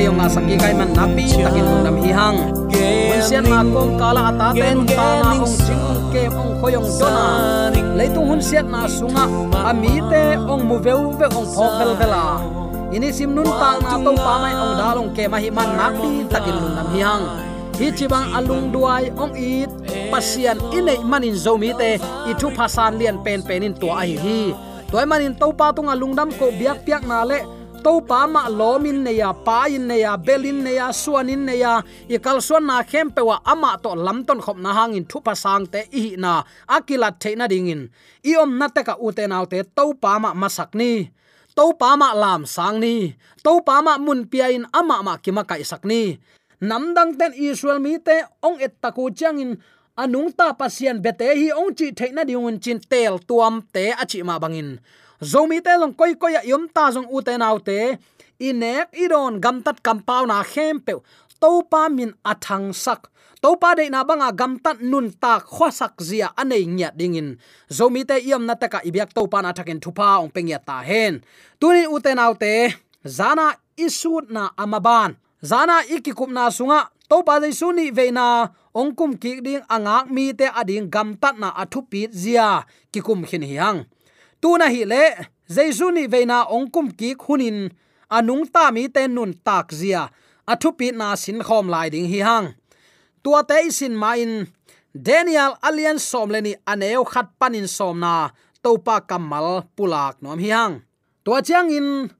Pe 0.00 0.08
nga 0.08 0.26
saki 0.32 0.56
kai 0.56 0.72
man 0.80 0.90
na 0.96 1.04
pi 1.12 1.24
takin 1.28 1.66
nam 1.84 1.96
hi 2.00 2.10
hang 2.18 2.38
mun 2.72 3.20
sian 3.28 3.44
na 3.52 3.60
kong 3.60 3.92
kala 4.00 4.32
ata 4.32 4.48
ten 4.56 4.78
ta 4.88 5.08
na 5.20 5.32
ong 5.44 5.56
ching 5.64 5.84
ke 6.12 6.22
ong 6.40 6.52
khoyong 6.60 6.88
dona. 6.96 7.24
Leitung 7.98 8.26
hun 8.32 8.40
siat 8.40 8.64
na 8.72 8.88
sunga 8.88 9.28
ami 9.70 10.00
te 10.08 10.40
ong 10.40 10.64
mu 10.68 10.76
veu 10.80 11.12
ve 11.20 11.26
ong 11.28 11.48
phok 11.52 11.72
vel 11.80 11.92
vela 12.00 12.24
ini 12.96 13.12
sim 13.12 13.36
nun 13.36 13.44
ta 13.60 13.76
na 13.84 14.00
to 14.00 14.12
pa 14.24 14.34
mai 14.40 14.54
ong 14.64 14.74
dalong 14.80 15.10
ke 15.12 15.28
ma 15.28 15.36
hi 15.44 15.50
man 15.52 15.68
na 15.76 15.86
pi 15.92 16.10
takin 16.32 16.56
nam 16.76 16.88
hi 16.96 17.00
hang 17.04 17.24
hi 17.76 17.86
chibang 17.92 18.26
alung 18.32 18.72
duai 18.72 19.12
ong 19.20 19.36
it 19.36 19.68
pasian 20.08 20.56
inei 20.72 20.96
manin 21.04 21.36
zomi 21.44 21.76
te 21.76 21.90
i 22.30 22.32
thu 22.40 22.48
phasan 22.56 22.96
lian 22.96 23.20
pen 23.20 23.44
penin 23.44 23.76
to 23.76 23.92
a 23.92 24.00
hi 24.08 24.16
hi 24.24 24.40
toy 24.88 25.04
manin 25.04 25.36
to 25.40 25.52
pa 25.58 25.76
tunga 25.76 25.92
lungdam 25.92 26.32
ko 26.40 26.48
biak 26.56 26.88
piak 26.88 27.04
na 27.04 27.20
le 27.28 27.59
to 27.80 28.00
pa 28.04 28.28
ma 28.28 28.44
lomin 28.48 29.00
ne 29.04 29.12
ya 29.16 29.32
pa 29.32 29.64
in 29.64 29.88
ne 29.88 29.96
ya 30.04 30.16
belin 30.16 30.60
ne 30.64 30.72
ya 30.76 30.92
suanin 30.92 31.42
ne 31.48 31.54
ya 31.64 31.80
i 32.08 32.16
kal 32.24 32.38
suan 32.44 32.68
na 32.68 32.76
khem 32.84 33.08
pe 33.16 33.22
wa 33.24 33.40
ama 33.52 33.80
to 33.82 33.90
lam 33.96 34.18
ton 34.28 34.40
khop 34.44 34.58
na 34.60 34.70
hangin 34.76 35.04
thu 35.10 35.18
pa 35.26 35.32
sang 35.32 35.64
te 35.72 35.80
i 36.02 36.04
na. 36.22 36.32
Akila 36.68 37.10
the 37.22 37.30
na 37.36 37.46
dingin. 37.52 37.88
I 38.24 38.36
om 38.36 38.58
na 38.58 38.68
te 38.68 38.82
ka 38.88 38.94
u 39.00 39.08
te 39.16 39.24
naw 39.26 39.44
te 39.52 39.58
to 39.76 39.84
pa 40.02 40.18
ma 40.22 40.30
masak 40.36 40.70
ni. 40.80 40.92
To 41.56 41.72
pa 41.80 41.96
ma 41.96 42.12
lam 42.12 42.44
sang 42.46 42.80
ni. 42.84 43.16
To 43.44 43.52
pa 43.66 43.80
ma 43.86 43.96
mun 43.98 44.20
pia 44.30 44.46
in 44.56 44.64
ama 44.72 44.96
ma 45.06 45.14
kima 45.16 45.42
kai 45.48 45.62
sak 45.64 45.84
ni. 45.84 46.20
Namdang 46.60 47.16
ten 47.18 47.32
israel 47.32 47.80
mi 47.80 47.96
te 48.06 48.16
ong 48.46 48.60
et 48.60 48.74
taku 48.82 49.08
changin. 49.18 49.56
Anung 49.96 50.30
ta 50.38 50.52
pasian 50.60 51.00
bete 51.04 51.28
hi 51.40 51.48
ong 51.60 51.72
chi 51.78 51.86
theina 51.98 52.22
diun 52.28 52.56
chin 52.62 52.78
tel 52.90 53.14
tuam 53.28 53.54
te 53.74 53.84
achi 54.02 54.20
ma 54.28 54.36
bangin 54.42 54.70
zomi 55.22 55.60
te 55.60 55.76
long 55.78 55.94
koi 55.94 56.14
koi 56.14 56.34
yom 56.48 56.68
ta 56.74 56.90
jong 56.94 57.08
u 57.12 57.22
te 57.22 57.36
nau 57.38 57.58
te. 57.58 57.98
Inek 58.40 58.96
idon 58.96 59.40
gam 59.40 59.60
tat 59.62 59.82
kam 59.84 60.00
pau 60.00 60.24
na 60.26 60.42
khem 60.42 60.80
pe 60.80 60.92
to 61.40 61.50
pa 61.70 61.88
min 61.88 62.12
athang 62.24 62.72
sak. 62.72 63.08
To 63.40 63.56
pa 63.56 63.72
de 63.72 63.88
na 63.88 64.04
banga 64.04 64.32
gam 64.32 64.60
tat 64.60 64.80
nun 64.80 65.08
ta 65.22 65.40
khwa 65.40 65.68
sak 65.72 65.96
zia 66.00 66.28
anei 66.36 66.64
nya 66.68 66.88
dingin 66.92 67.36
zomi 67.72 68.04
te 68.04 68.16
yom 68.20 68.44
na 68.44 68.54
ta 68.54 68.68
ka 68.68 68.80
ibyak 68.84 69.12
to 69.16 69.24
pa 69.32 69.40
na 69.40 69.52
thakin 69.56 69.80
thupa 69.80 70.20
ong 70.20 70.32
pengya 70.32 70.58
ta 70.60 70.80
hen. 70.84 71.24
Tunin 71.60 71.88
u 71.88 71.96
autte 71.96 72.76
zana 73.04 73.56
isut 73.76 74.28
na 74.28 74.52
amaban 74.56 75.16
zana 75.42 75.84
ikikup 75.88 76.28
na 76.28 76.50
sunga. 76.50 76.92
To 77.10 77.26
pa 77.26 77.40
dei 77.42 77.50
suni 77.50 77.90
veina 77.90 78.54
ongkum 78.72 79.18
ki 79.18 79.40
ding 79.40 79.64
angak 79.66 80.06
mi 80.14 80.32
te 80.32 80.46
ading 80.46 80.86
gam 80.94 81.16
tat 81.16 81.34
na 81.42 81.50
athu 81.62 81.80
pi 81.90 82.06
zia. 82.12 82.64
Kikum 82.92 83.26
khin 83.28 83.42
hiang 83.42 83.84
tu 84.40 84.50
na 84.60 84.66
hi 84.74 84.82
le 84.92 85.04
jesu 85.54 85.90
ni 85.92 86.06
veina 86.12 86.38
ongkum 86.56 86.86
ki 86.98 87.14
khunin 87.22 87.58
anung 88.16 88.44
ta 88.54 88.70
mi 88.74 88.88
te 88.94 89.02
nun 89.06 89.32
tak 89.46 89.72
zia. 89.72 90.02
Athu 90.50 90.74
pi 90.78 90.90
na 90.90 91.14
sin 91.22 91.38
khom 91.46 91.66
lai 91.70 91.88
ding 91.94 92.08
hi 92.12 92.20
hang. 92.28 92.46
Tua 93.22 93.40
te 93.48 93.70
sin 93.70 93.94
ma 94.02 94.16
in. 94.16 94.50
Daniel 95.06 95.54
alian 95.62 95.98
som 96.02 96.28
leni 96.34 96.52
aneu 96.66 97.04
khat 97.12 97.28
panin 97.38 97.68
som 97.76 98.00
na. 98.00 98.30
Topa 98.62 98.96
kamal 99.08 99.48
pulak 99.76 100.18
nom 100.22 100.38
hi 100.44 100.50
hang. 100.50 100.74
Tua 101.24 101.38
chiang 101.46 101.70
in. 101.70 102.10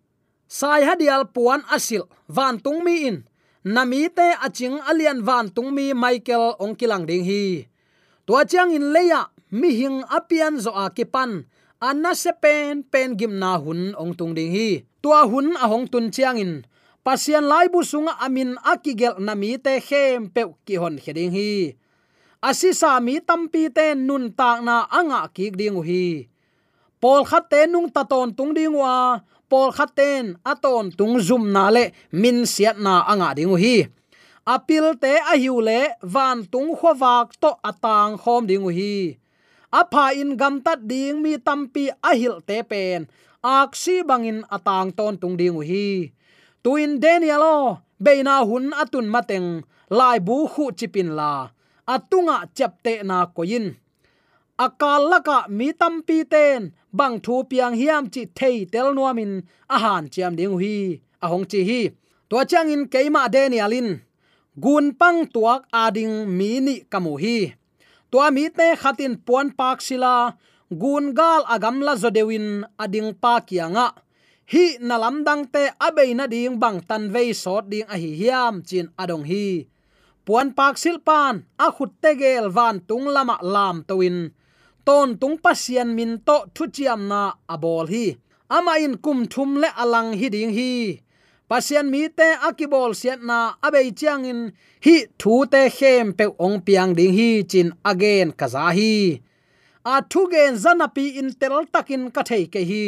Sai 0.51 0.83
hadial 0.83 1.31
puan 1.35 1.63
asil, 1.71 2.11
van 2.27 2.59
tung 2.59 2.83
mi 2.83 3.07
in. 3.09 3.17
Nami 3.65 4.09
te 4.17 4.35
aching 4.47 4.79
alian 4.91 5.23
van 5.23 5.47
tung 5.55 5.71
mi 5.77 5.95
michael 5.95 6.59
ongkilang 6.63 7.05
ding 7.07 7.25
hi. 7.25 7.67
Tua 8.27 8.45
chiang 8.51 8.71
in 8.75 8.91
leya 8.95 9.31
mi 9.51 9.71
hing 9.79 10.03
apian 10.17 10.55
zo 10.59 10.71
kipan 10.97 11.47
anna 11.81 12.13
se 12.15 12.33
pen 12.43 12.85
pen 12.93 13.17
gim 13.19 13.35
na 13.43 13.57
hun 13.57 13.97
ong 13.97 14.13
tung 14.19 14.37
ding 14.37 14.53
hi. 14.53 14.85
Tua 15.03 15.25
hun 15.31 15.57
a 15.57 15.65
hong 15.73 15.89
tun 15.93 16.13
chiang 16.15 16.39
in 16.45 16.53
pasian 17.05 17.49
lai 17.49 17.67
bu 17.73 17.81
sunga 17.91 18.13
amin 18.25 18.53
akigel 18.73 19.17
nami 19.27 19.51
te 19.65 19.73
khem 19.89 20.29
pe 20.35 20.43
ki 20.67 20.75
hon 20.81 20.97
heding 21.05 21.33
hi. 21.37 21.53
Asisa 22.49 23.01
mi 23.05 23.15
tampi 23.29 23.63
te 23.77 23.87
nun 23.97 24.25
tak 24.39 24.59
na 24.67 24.77
anga 24.99 25.21
ki 25.35 25.47
ding 25.61 25.81
hi. 25.89 26.29
Pol 27.01 27.25
khat 27.25 27.45
te 27.53 27.61
nung 27.73 27.89
ta 27.95 28.03
ton 28.05 28.29
tung 28.37 28.53
ding 28.57 28.77
wa. 28.77 29.21
Pol 29.51 29.69
khat 29.77 29.91
ten 29.97 30.37
aton 30.45 30.93
tung 30.99 31.17
zum 31.27 31.45
na 31.55 31.65
le 31.75 31.85
min 32.13 32.39
siat 32.53 32.77
na 32.85 32.95
anga 33.13 33.33
ding 33.39 33.57
hi. 33.63 33.77
Apil 34.55 34.87
te 35.03 35.13
a 35.33 35.35
hiu 35.41 35.57
le 35.69 35.81
van 36.15 36.39
tung 36.53 36.71
khowak 36.79 37.27
to 37.43 37.51
atang 37.71 38.13
khom 38.23 38.43
ding 38.51 38.69
hi 38.69 39.17
apha 39.79 40.05
in 40.21 40.37
gam 40.41 40.55
tat 40.65 40.81
ding 40.91 41.23
mi 41.23 41.33
tampi 41.47 41.85
ahil 42.11 42.37
te 42.49 42.63
pen. 42.71 43.01
Aksi 43.43 44.05
bangin 44.09 44.45
atang 44.57 44.91
ton 44.97 45.15
tung 45.21 45.37
ding 45.41 45.57
hi. 45.71 46.13
Tuin 46.63 47.01
danielo 47.03 47.57
beina 48.05 48.45
hun 48.49 48.67
atun 48.83 49.07
mateng, 49.15 49.49
lai 49.99 50.19
bu 50.27 50.37
khu 50.53 50.65
chipin 50.79 51.11
la. 51.19 51.33
Atunga 51.95 52.37
chapte 52.57 52.95
na 53.09 53.19
koin 53.37 53.67
akal 54.65 55.03
laka 55.11 55.39
mi 55.49 55.73
tampi 55.73 56.19
ten, 56.33 56.61
bang 56.93 57.17
thu 57.25 57.35
piang 57.51 57.75
hiam 57.81 58.05
chi 58.15 58.23
thei 58.39 58.57
tel 58.73 58.89
nuamin 58.97 59.33
a 59.75 59.77
han 59.85 60.05
chiam 60.13 60.33
ding 60.39 60.57
hi. 60.63 61.01
A 61.23 61.27
hong 61.33 61.47
chi 61.51 61.61
hi. 61.69 61.81
To 62.29 62.37
chang 62.51 62.71
in 62.75 62.83
keima 62.93 63.23
danielin 63.35 63.89
gun 64.65 64.87
pang 65.01 65.21
tuak 65.35 65.61
ading 65.73 66.15
mi 66.39 66.51
ni 66.67 66.75
kamu 66.93 67.13
hi 67.23 67.37
tua 68.11 68.31
mi 68.35 68.45
te 68.51 68.67
khatin 68.81 69.15
puan 69.27 69.49
pak 69.59 69.79
sila, 69.87 70.15
gun 70.81 71.15
gal 71.19 71.43
agam 71.55 71.77
la 71.87 71.95
zodewin 72.03 72.67
ading 72.79 73.11
pa 73.23 73.41
kianga. 73.47 73.89
Hi 74.53 74.65
nalam 74.89 75.23
dang 75.27 75.47
te 75.55 75.63
abeina 75.87 76.27
ding 76.27 76.59
bang 76.63 76.79
tan 76.89 77.05
vei 77.15 77.31
sot 77.43 77.65
ding 77.71 77.87
a 77.95 77.97
hi 78.03 78.11
hiam 78.21 78.55
chin 78.69 78.87
adong 79.03 79.25
hi. 79.31 79.47
Puan 80.27 80.49
pak 80.59 80.75
sil 80.83 80.99
pan, 81.07 81.35
a 81.65 81.67
khut 81.75 81.93
te 82.03 82.11
gel 82.21 82.47
van 82.57 82.77
tung 82.89 83.07
lama 83.15 83.37
lam 83.55 83.77
towin. 83.89 84.19
Ton 84.87 85.09
tung 85.21 85.37
pasian 85.45 85.95
min 85.97 86.13
to 86.27 86.37
thu 86.55 86.65
chiam 86.75 87.01
na 87.11 87.23
abol 87.55 87.87
hi. 87.93 88.07
Ama 88.57 88.75
in 88.85 88.95
kum 89.05 89.21
thum 89.33 89.51
le 89.63 89.69
alang 89.83 90.11
hi 90.19 90.27
ding 90.35 90.53
hi 90.59 90.73
pasian 91.51 91.91
mi 91.91 92.07
te 92.19 92.29
akibol 92.49 92.93
siat 93.01 93.21
na 93.29 93.39
abei 93.67 93.91
chiang 93.99 94.23
in 94.31 94.41
hi 94.85 94.95
thu 95.21 95.35
te 95.53 95.63
khem 95.77 96.07
pe 96.19 96.25
ong 96.47 96.59
piang 96.67 96.93
ding 96.99 97.15
hi 97.19 97.29
chin 97.51 97.69
again 97.91 98.29
kaza 98.39 98.65
hi. 98.79 98.95
A 99.93 99.95
thu 100.11 100.21
gen 100.33 100.55
zanapi 100.63 101.07
in 101.21 101.29
tel 101.41 101.57
takin 101.75 102.03
ka 102.15 102.23
thei 102.29 102.45
ke 102.55 102.63
hi. 102.71 102.87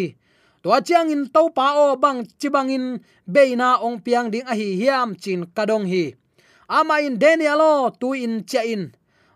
To 0.62 0.68
chiang 0.87 1.11
in 1.14 1.22
to 1.35 1.42
pa 1.57 1.66
o 1.85 1.87
bang 2.03 2.20
chibang 2.40 2.70
in 2.77 2.87
beina 3.35 3.68
ong 3.87 3.98
piang 4.05 4.31
ding 4.33 4.46
a 4.53 4.55
hi 4.61 4.68
hiam 4.81 5.09
chin 5.22 5.40
kadong 5.57 5.87
hi. 5.92 6.05
Ama 6.79 6.96
in 7.07 7.18
danielo 7.22 7.72
tu 8.01 8.09
in 8.25 8.35
cha 8.51 8.62
in. 8.75 8.83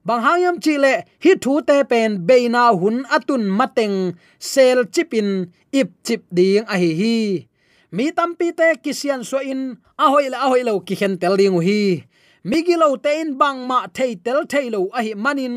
Bang 0.07 0.23
hangyam 0.27 0.57
chi 0.65 0.75
le 0.85 0.95
hi 1.25 1.33
thu 1.43 1.53
te 1.69 1.77
pen 1.91 2.11
beina 2.29 2.63
hun 2.81 2.97
atun 3.17 3.45
mateng 3.59 3.99
sel 4.39 4.79
chipin 4.95 5.29
ip 5.81 5.89
chip 6.07 6.23
ding 6.37 6.65
a 6.73 6.75
hi 6.83 6.91
hi 7.03 7.17
mi 7.97 8.13
tampi 8.13 8.53
te 8.53 8.77
kisian 8.85 9.25
so 9.25 9.39
in 9.41 9.79
a 9.99 10.07
hoi 10.13 10.29
la 10.29 10.39
a 10.45 10.49
hoi 10.53 10.63
lo 10.69 10.75
ki 10.87 10.95
khen 11.01 11.15
tel 11.21 11.35
ding 11.41 11.57
hi. 11.67 12.05
Mi 12.45 12.59
gilo 12.67 12.89
te 13.05 13.11
in 13.23 13.31
bang 13.41 13.61
ma 13.69 13.79
thei 13.97 14.13
tel 14.25 14.41
thei 14.53 14.69
lo 14.75 14.81
a 14.99 15.01
hi 15.07 15.13
manin, 15.25 15.55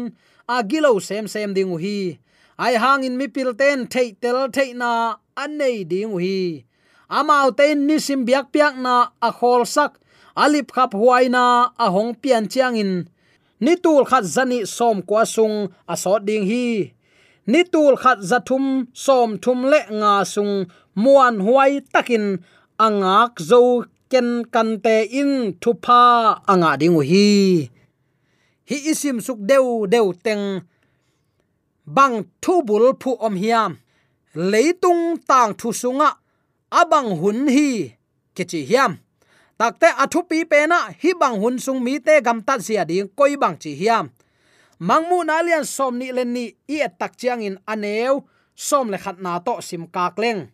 a 0.47 0.63
gilo 0.63 0.91
sem 1.08 1.28
sem 1.34 1.52
ding 1.58 1.75
hi. 1.84 1.97
Ai 2.65 2.73
hang 2.84 3.04
in 3.04 3.17
mi 3.19 3.28
pil 3.36 3.52
ten 3.62 3.80
thei 3.93 4.15
tel 4.21 4.39
thei 4.56 4.71
na 4.82 4.91
an 5.36 5.58
nei 5.60 5.84
ding 5.91 6.15
hi. 6.23 6.63
Amau 7.17 7.52
ten 7.60 7.86
ni 7.88 7.99
sim 8.06 8.21
biak 8.28 8.45
piak 8.54 8.75
na, 8.86 8.95
a 9.28 9.30
khol 9.38 9.67
sak 9.75 9.99
alip 10.43 10.71
khap 10.75 10.91
huaina 10.99 11.45
a 11.86 11.88
hong 11.95 12.15
pian 12.21 12.47
chiang 12.52 12.78
in 12.84 12.93
ni 13.60 13.73
tul 13.84 14.04
khat 14.10 14.23
zani 14.36 14.60
som 14.78 14.97
kwa 15.02 15.25
sung, 15.36 15.58
a 15.91 15.95
so 15.97 16.13
ding 16.19 16.45
hi. 16.52 16.93
Ni 17.52 17.62
tul 17.73 17.95
khat 17.97 18.19
zathum 18.30 18.88
som 18.93 19.30
thum 19.43 19.60
le 19.71 19.82
nga 19.99 20.13
sung 20.34 20.54
muan 21.04 21.36
huai 21.46 21.74
takin, 21.94 22.26
angak 22.86 23.34
zo 23.50 23.62
ken 24.12 24.30
kan 24.54 24.70
te 24.84 24.96
in 25.22 25.32
thupa 25.62 26.02
anga 26.52 26.72
ding 26.82 26.98
hi. 27.12 27.30
Hi 28.70 28.78
isim 28.92 29.18
suk 29.26 29.40
deu 29.50 29.68
deu 29.94 30.08
teng, 30.26 30.46
bang 31.96 32.16
thu 32.44 32.54
bul 32.68 32.86
phu 33.02 33.12
om 33.28 33.36
hiam 33.44 33.72
leitung 34.52 35.18
tang 35.30 35.54
thu 35.60 35.70
sunga, 35.82 36.10
abang 36.70 37.10
hun 37.22 37.48
hi 37.56 37.70
kechi 38.36 38.62
hiam. 38.70 38.92
Takte 39.60 39.90
athu 40.04 40.20
pi 40.30 40.46
pe 40.52 40.68
na, 40.72 40.80
hi 41.02 41.12
bang 41.22 41.36
hun 41.42 41.60
sung 41.60 41.84
mi 41.84 42.00
te 42.00 42.22
gam 42.26 42.40
ta 42.48 42.54
sia 42.60 42.84
ding 42.90 43.10
koi 43.18 43.36
bang 43.42 43.58
chi 43.62 43.72
hiam. 43.82 44.06
Mangmu 44.80 45.18
na 45.28 45.42
lian 45.42 45.66
som 45.66 45.98
ni 46.00 46.08
len 46.12 46.34
ni 46.34 46.46
i 46.76 46.78
tak 47.00 47.18
chiang 47.20 47.42
in 47.44 47.58
aneu 47.68 48.24
som 48.56 48.88
le 48.92 48.98
khat 49.04 49.18
na 49.20 49.40
to 49.46 49.54
sim 49.68 49.84
kak 49.96 50.16
leng 50.24 50.48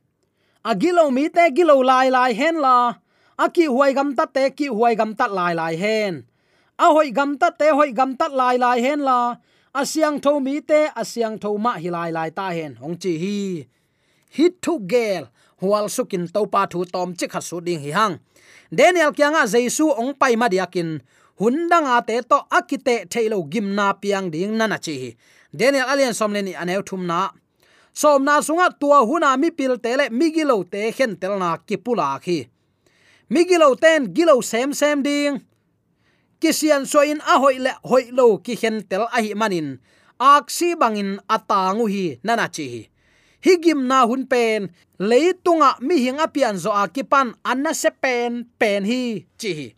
agilo 0.71 1.05
mi 1.15 1.29
te 1.35 1.43
gilo 1.55 1.75
lai 1.89 2.09
lai 2.09 2.33
hen 2.39 2.57
la. 2.65 2.75
Aki 3.45 3.65
huai 3.73 3.91
gam 3.97 4.09
ta 4.17 4.25
te 4.35 4.43
ki 4.57 4.67
huai 4.77 4.93
gam 4.99 5.11
ta 5.19 5.25
lai 5.37 5.53
lai 5.59 5.75
hen. 5.83 6.13
A 6.85 6.87
hoi 6.95 7.09
gam 7.17 7.31
ta 7.41 7.49
te 7.59 7.67
hoi 7.77 7.91
gam 7.99 8.11
ta 8.19 8.27
lai 8.39 8.55
lai 8.63 8.77
hen 8.85 8.99
la. 9.09 9.19
Asyang 9.79 10.17
tho 10.23 10.39
mi 10.45 10.55
te 10.69 10.79
asyang 11.01 11.35
tho 11.41 11.49
ma 11.57 11.73
hi 11.81 11.89
lai 11.97 12.09
lai 12.17 12.29
ta 12.37 12.49
hen. 12.57 12.71
Hong 12.81 12.97
chi 13.01 13.13
hi. 13.23 13.37
Hit 14.35 14.53
to 14.65 14.73
gel. 14.91 15.23
Hual 15.61 15.85
sukin 15.95 16.25
to 16.33 16.41
pa 16.53 16.61
thu 16.71 16.79
tom 16.93 17.09
chi 17.19 17.25
kha 17.33 17.41
su 17.47 17.57
ding 17.67 17.81
hi 17.85 17.91
hang. 17.97 18.15
Daniel 18.77 19.11
kyanga 19.17 19.43
jesu 19.53 19.85
ong 20.01 20.13
pai 20.19 20.33
ma 20.35 20.47
diakin 20.53 20.89
hundanga 21.39 22.01
te 22.07 22.21
to 22.29 22.37
akite 22.57 22.95
thailo 23.11 23.43
gimna 23.51 23.93
piang 24.01 24.31
ding 24.31 24.57
nana 24.57 24.77
chi 24.85 25.15
daniel 25.53 25.87
alien 25.91 26.13
somleni 26.19 26.53
aneu 26.61 26.81
thum 26.87 27.03
na 27.95 27.99
som 28.01 28.23
na 28.25 28.41
sunga 28.41 28.69
tua 28.79 29.05
huna 29.05 29.37
mi 29.37 29.51
pil 29.51 29.79
tele 29.79 30.09
migilo 30.09 30.63
te 30.69 30.91
khen 30.91 31.15
tel 31.15 31.39
na 31.39 31.57
kipula 31.57 32.19
khi. 32.19 32.47
Migilo 33.29 33.75
ten 33.79 34.13
gilo 34.13 34.41
sem 34.41 34.73
sem 34.73 35.01
ding. 35.01 35.39
Kisian 36.41 36.85
so 36.85 37.01
in 37.01 37.21
a 37.21 37.39
hoi 37.39 37.57
le 37.57 37.71
hoi 37.83 38.11
lo 38.11 38.37
ki 38.37 38.55
khen 38.55 38.83
tel 38.89 39.07
a 39.07 39.21
hi 39.21 39.33
manin. 39.33 39.79
Aksi 40.19 40.75
bangin 40.75 41.19
atangu 41.29 41.87
hi, 41.87 42.19
nana 42.23 42.49
chi 42.49 42.67
hi. 42.67 42.89
Higim 43.45 43.87
na 43.87 44.05
hun 44.05 44.27
pen 44.27 44.69
leitunga 44.99 45.79
mi 45.79 45.95
hinga 45.95 46.27
pian 46.27 46.57
zo 46.57 46.71
akipan 46.71 47.33
anna 47.43 47.73
se 47.73 47.89
pen 47.91 48.45
pen 48.59 48.83
hi, 48.83 49.25
chi 49.39 49.53
hi. 49.53 49.75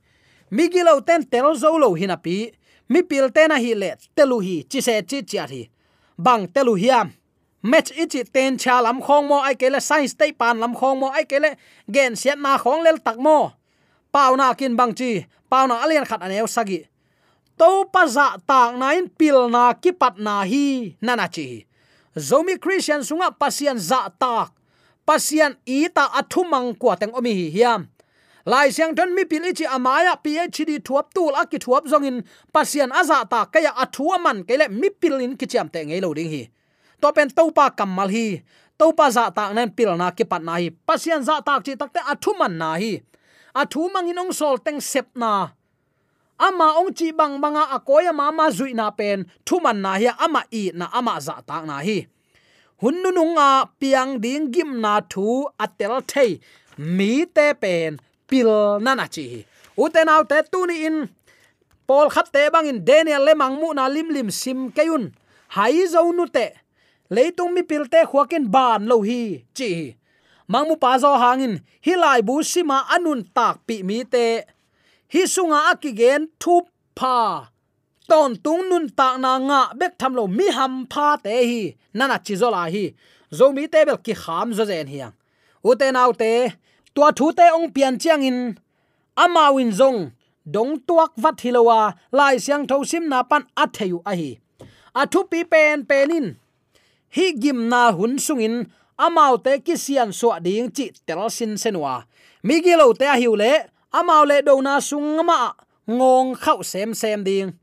Gilo 0.74 1.02
ten 1.02 1.24
tel 1.30 1.56
zo 1.56 1.78
lo 1.78 1.94
hinapi 1.94 2.52
mi 2.90 3.04
pil 3.04 3.30
ten 3.32 3.50
na 3.50 3.58
hi 3.58 3.76
le 3.76 3.96
telu 4.16 4.40
hi, 4.40 4.66
chi 4.70 4.82
se 4.82 5.04
chi 5.04 5.22
chi 5.24 5.38
hi. 5.38 5.70
Bang 6.18 6.48
telu 6.54 6.74
hiam 6.74 7.14
match 7.62 7.92
ichi 7.92 8.24
ten 8.24 8.58
cha 8.58 8.82
lam 8.82 9.02
khong 9.02 9.28
mo 9.28 9.42
ai 9.42 9.56
kele 9.56 9.80
science 9.80 10.14
te 10.14 10.32
pan 10.32 10.60
lam 10.60 10.76
khong 10.76 11.00
mo 11.00 11.08
ai 11.10 11.26
kele 11.26 11.58
gen 11.90 12.16
siat 12.16 12.38
na 12.40 12.58
khong 12.58 12.84
lel 12.84 12.98
tak 12.98 13.18
mo 13.18 13.54
pau 14.12 14.36
na 14.36 14.54
kin 14.54 14.76
bang 14.76 14.94
chi 14.94 15.26
pau 15.50 15.68
na 15.68 15.76
alian 15.84 16.06
khat 16.06 16.22
aneu 16.22 16.48
sagi. 16.48 16.86
To 17.58 17.90
pa 17.94 18.06
dạ 18.06 18.38
za 18.38 18.38
tak 18.48 18.78
nain, 18.78 19.10
pil 19.10 19.50
na 19.50 19.74
ki 19.74 19.92
pat 19.92 20.18
na 20.18 20.46
hi 20.46 20.94
nana 21.02 21.28
chi. 21.28 21.66
Zomi 22.16 22.58
christian 22.62 23.02
sunga 23.02 23.32
pasian 23.34 23.78
dạ 23.78 24.06
za 24.06 24.10
tak 24.20 24.54
pasian 25.06 25.58
ita 25.66 26.06
athumang 26.20 26.78
kwa 26.78 26.96
teng 26.96 27.14
omi 27.18 27.34
hi 27.34 27.50
hiam. 27.50 27.88
Lai 28.46 28.72
siang 28.72 28.96
ton 28.96 29.10
dạ 29.10 29.16
mi 29.16 29.24
pil 29.26 29.44
ichi 29.50 29.66
amaya 29.66 30.14
phd 30.24 30.72
thuap 30.86 31.14
tul 31.16 31.34
aki 31.36 31.58
thuap 31.58 31.84
zongin 31.92 32.22
pasian 32.54 32.92
aza 32.92 33.26
ta 33.30 33.46
kaya 33.46 33.72
athuaman 33.84 34.46
kele 34.48 34.68
mi 34.70 34.90
pilin 34.90 35.34
kicham 35.38 35.68
te 35.70 35.80
ngei 35.86 36.02
lo 36.02 36.14
ding 36.14 36.30
hi 36.30 36.50
to 37.02 37.08
pen 37.16 37.30
to 37.38 37.44
pa 37.58 37.66
kamal 37.78 38.10
hi 38.16 38.28
to 38.80 38.86
pa 38.98 39.06
za 39.16 39.24
ta 39.38 39.44
nen 39.58 39.70
pil 39.78 39.92
na 40.02 40.08
ki 40.18 40.24
pat 40.32 40.42
na 40.48 40.54
hi 40.62 40.68
pasian 40.88 41.22
za 41.28 41.36
ta 41.48 41.54
chi 41.66 41.74
takte 41.82 42.02
athu 42.12 42.32
man 42.40 42.54
na 42.62 42.70
hi 42.82 42.92
athu 43.62 43.82
mangin 43.94 44.22
ong 44.24 44.34
sol 44.40 44.56
teng 44.66 44.80
sep 44.92 45.08
na 45.22 45.32
ama 46.48 46.68
ong 46.80 46.92
chi 46.98 47.08
bang 47.20 47.36
banga 47.44 47.64
akoya 47.76 48.14
mama 48.20 48.46
zui 48.58 48.72
na 48.80 48.88
pen 49.00 49.20
thu 49.48 49.56
man 49.66 49.78
na 49.86 49.92
hi 50.02 50.10
ama 50.26 50.42
i 50.62 50.64
na 50.80 50.86
ama 51.00 51.14
za 51.28 51.36
ta 51.50 51.58
na 51.70 51.78
hi 51.88 51.98
hunnu 52.82 53.10
nunga 53.18 53.50
piang 53.80 54.12
ding 54.24 54.46
gim 54.54 54.72
na 54.84 54.94
thu 55.12 55.26
atel 55.64 55.96
thei 56.12 56.32
mi 56.98 57.12
te 57.36 57.48
pen 57.62 57.92
pil 58.30 58.50
na 58.86 58.92
na 59.00 59.06
chi 59.16 59.26
uten 59.84 60.10
out 60.14 60.26
te 60.30 60.38
tu 60.52 60.62
ni 60.70 60.78
in. 60.90 60.98
Pol 61.88 62.10
khat 62.12 62.28
te 62.36 62.50
bang 62.52 62.68
in 62.68 62.84
daniel 62.84 63.24
le 63.24 63.34
mang 63.42 63.56
mu 63.56 63.72
na 63.74 63.88
lim 63.88 64.10
lim 64.16 64.30
sim 64.30 64.60
kayun 64.76 65.04
hai 65.56 65.88
zo 65.88 66.02
nu 66.12 66.26
te 66.28 66.46
leitung 67.16 67.54
mi 67.56 67.62
pilte 67.70 68.00
khuakin 68.10 68.46
ban 68.54 68.82
lo 68.90 68.98
hi, 69.08 69.22
chi. 69.58 69.70
Mangmu 70.52 70.76
pa 70.84 70.92
zo 71.04 71.12
hangin 71.22 71.56
hilai 71.86 72.22
bu 72.28 72.36
sima 72.52 72.78
anun 72.96 73.22
tak 73.36 73.56
pi 73.68 73.76
mi 73.88 73.98
te. 74.14 74.28
Hi 75.14 75.22
sunga 75.34 75.60
akigen 75.72 76.22
thup 76.42 76.66
pa 77.00 77.18
ton 78.10 78.32
tung 78.44 78.64
nun 78.70 78.86
tak 79.00 79.16
na 79.24 79.32
nga 79.48 79.62
bek 79.80 79.94
tham 80.00 80.14
lo 80.20 80.24
mi 80.38 80.48
ham 80.58 80.74
pha 80.92 81.08
te 81.24 81.36
hi. 81.50 81.62
Nana 81.98 82.18
chi 82.26 82.34
zo 82.42 82.48
la 82.56 82.64
hi. 82.74 82.86
Zo 83.38 83.46
mi 83.56 83.64
te 83.74 83.80
bel 83.88 84.00
ki 84.06 84.14
kham 84.24 84.48
zo 84.58 84.64
zen 84.72 84.88
hiang 84.94 85.16
u 85.70 85.76
te 85.80 85.88
nau 85.92 86.12
te, 86.22 86.32
tua 86.94 87.10
thu 87.18 87.32
te 87.38 87.46
ong 87.58 87.70
pian 87.76 87.96
chiang 88.02 88.24
in. 88.30 88.40
Ama 89.24 89.44
win 89.56 89.72
zong, 89.80 90.00
dong 90.54 90.74
tuak 90.88 91.12
vat 91.24 91.38
hilowa 91.44 91.80
lai 92.18 92.36
siang 92.46 92.64
tho 92.70 92.78
sim 92.90 93.06
na 93.12 93.20
pan 93.30 93.44
atheyu 93.64 94.00
a 94.12 94.14
hi. 94.20 94.32
Athu 95.02 95.20
pi 95.32 95.40
pen 95.52 95.86
penin 95.90 96.28
hi 97.16 97.34
gim 97.42 97.70
na 97.72 97.92
hun 97.92 98.18
sungin 98.20 98.66
amau 98.98 99.38
te 99.46 99.60
ki 99.66 99.76
sian 99.78 100.10
so 100.14 100.34
ding 100.40 100.72
chi 100.76 100.92
tel 101.06 101.30
sin 101.30 101.54
senwa 101.62 102.04
mi 102.44 102.56
gi 102.64 102.74
lo 102.80 102.94
te 102.94 103.08
hiu 103.20 103.36
le 103.36 103.54
amau 104.00 104.24
le 104.30 104.42
do 104.42 104.62
na 104.62 104.80
sung 104.80 105.26
ma 105.26 105.54
ngong 105.88 106.36
khau 106.36 106.64
sem 106.64 106.94
sem 106.94 107.24
ding. 107.24 107.56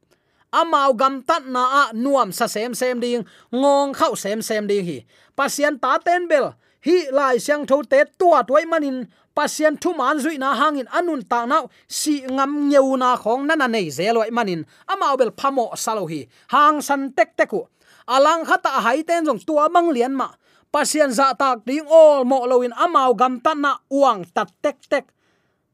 Amau 0.52 0.96
gam 0.96 1.22
tat 1.22 1.44
na 1.46 1.64
a, 1.80 1.92
nuam 1.92 2.32
sa 2.32 2.46
sem 2.46 2.74
sem 2.74 3.00
ding, 3.00 3.24
ngong 3.52 3.92
khau 3.92 4.14
sem 4.16 4.40
sem 4.42 4.66
ding 4.66 4.84
hi. 4.86 5.04
Pasien 5.36 5.78
ta 5.78 5.98
ten 5.98 6.28
bel, 6.28 6.54
hi 6.80 7.10
lai 7.12 7.38
siang 7.38 7.66
tho 7.66 7.82
te 7.82 8.04
tua 8.18 8.42
toy 8.48 8.64
manin, 8.64 9.04
pasien 9.36 9.76
thu 9.76 9.92
man 9.92 10.18
zui 10.18 10.38
na 10.38 10.54
hangin 10.54 10.88
anun 10.88 11.22
ta 11.28 11.44
na 11.44 11.66
si 11.88 12.22
ngam 12.22 12.70
nyeu 12.70 12.96
na 12.96 13.16
khong 13.16 13.46
na 13.46 13.54
na 13.54 13.66
nei 13.66 13.90
zeloi 13.90 14.30
manin. 14.30 14.64
Amau 14.88 15.16
bel 15.16 15.32
phamo 15.36 15.76
salo 15.76 16.06
hi. 16.06 16.24
Hang 16.48 16.80
san 16.80 17.12
tek 17.12 17.36
teku 17.36 17.66
alang 18.06 18.44
khata 18.44 18.80
hai 18.84 19.02
ten 19.02 19.24
jong 19.24 19.40
tua 19.46 19.68
mang 19.68 19.90
lian 19.90 20.14
ma. 20.14 20.28
Pasien 20.72 21.12
za 21.14 21.34
tak 21.38 21.62
ding 21.66 21.86
all 21.86 22.24
mo 22.24 22.46
loin 22.46 22.74
amau 22.74 23.14
gam 23.14 23.40
ta 23.40 23.54
na 23.54 23.78
uang 23.90 24.24
tat 24.34 24.50
tek 24.62 24.78
tek. 24.90 25.04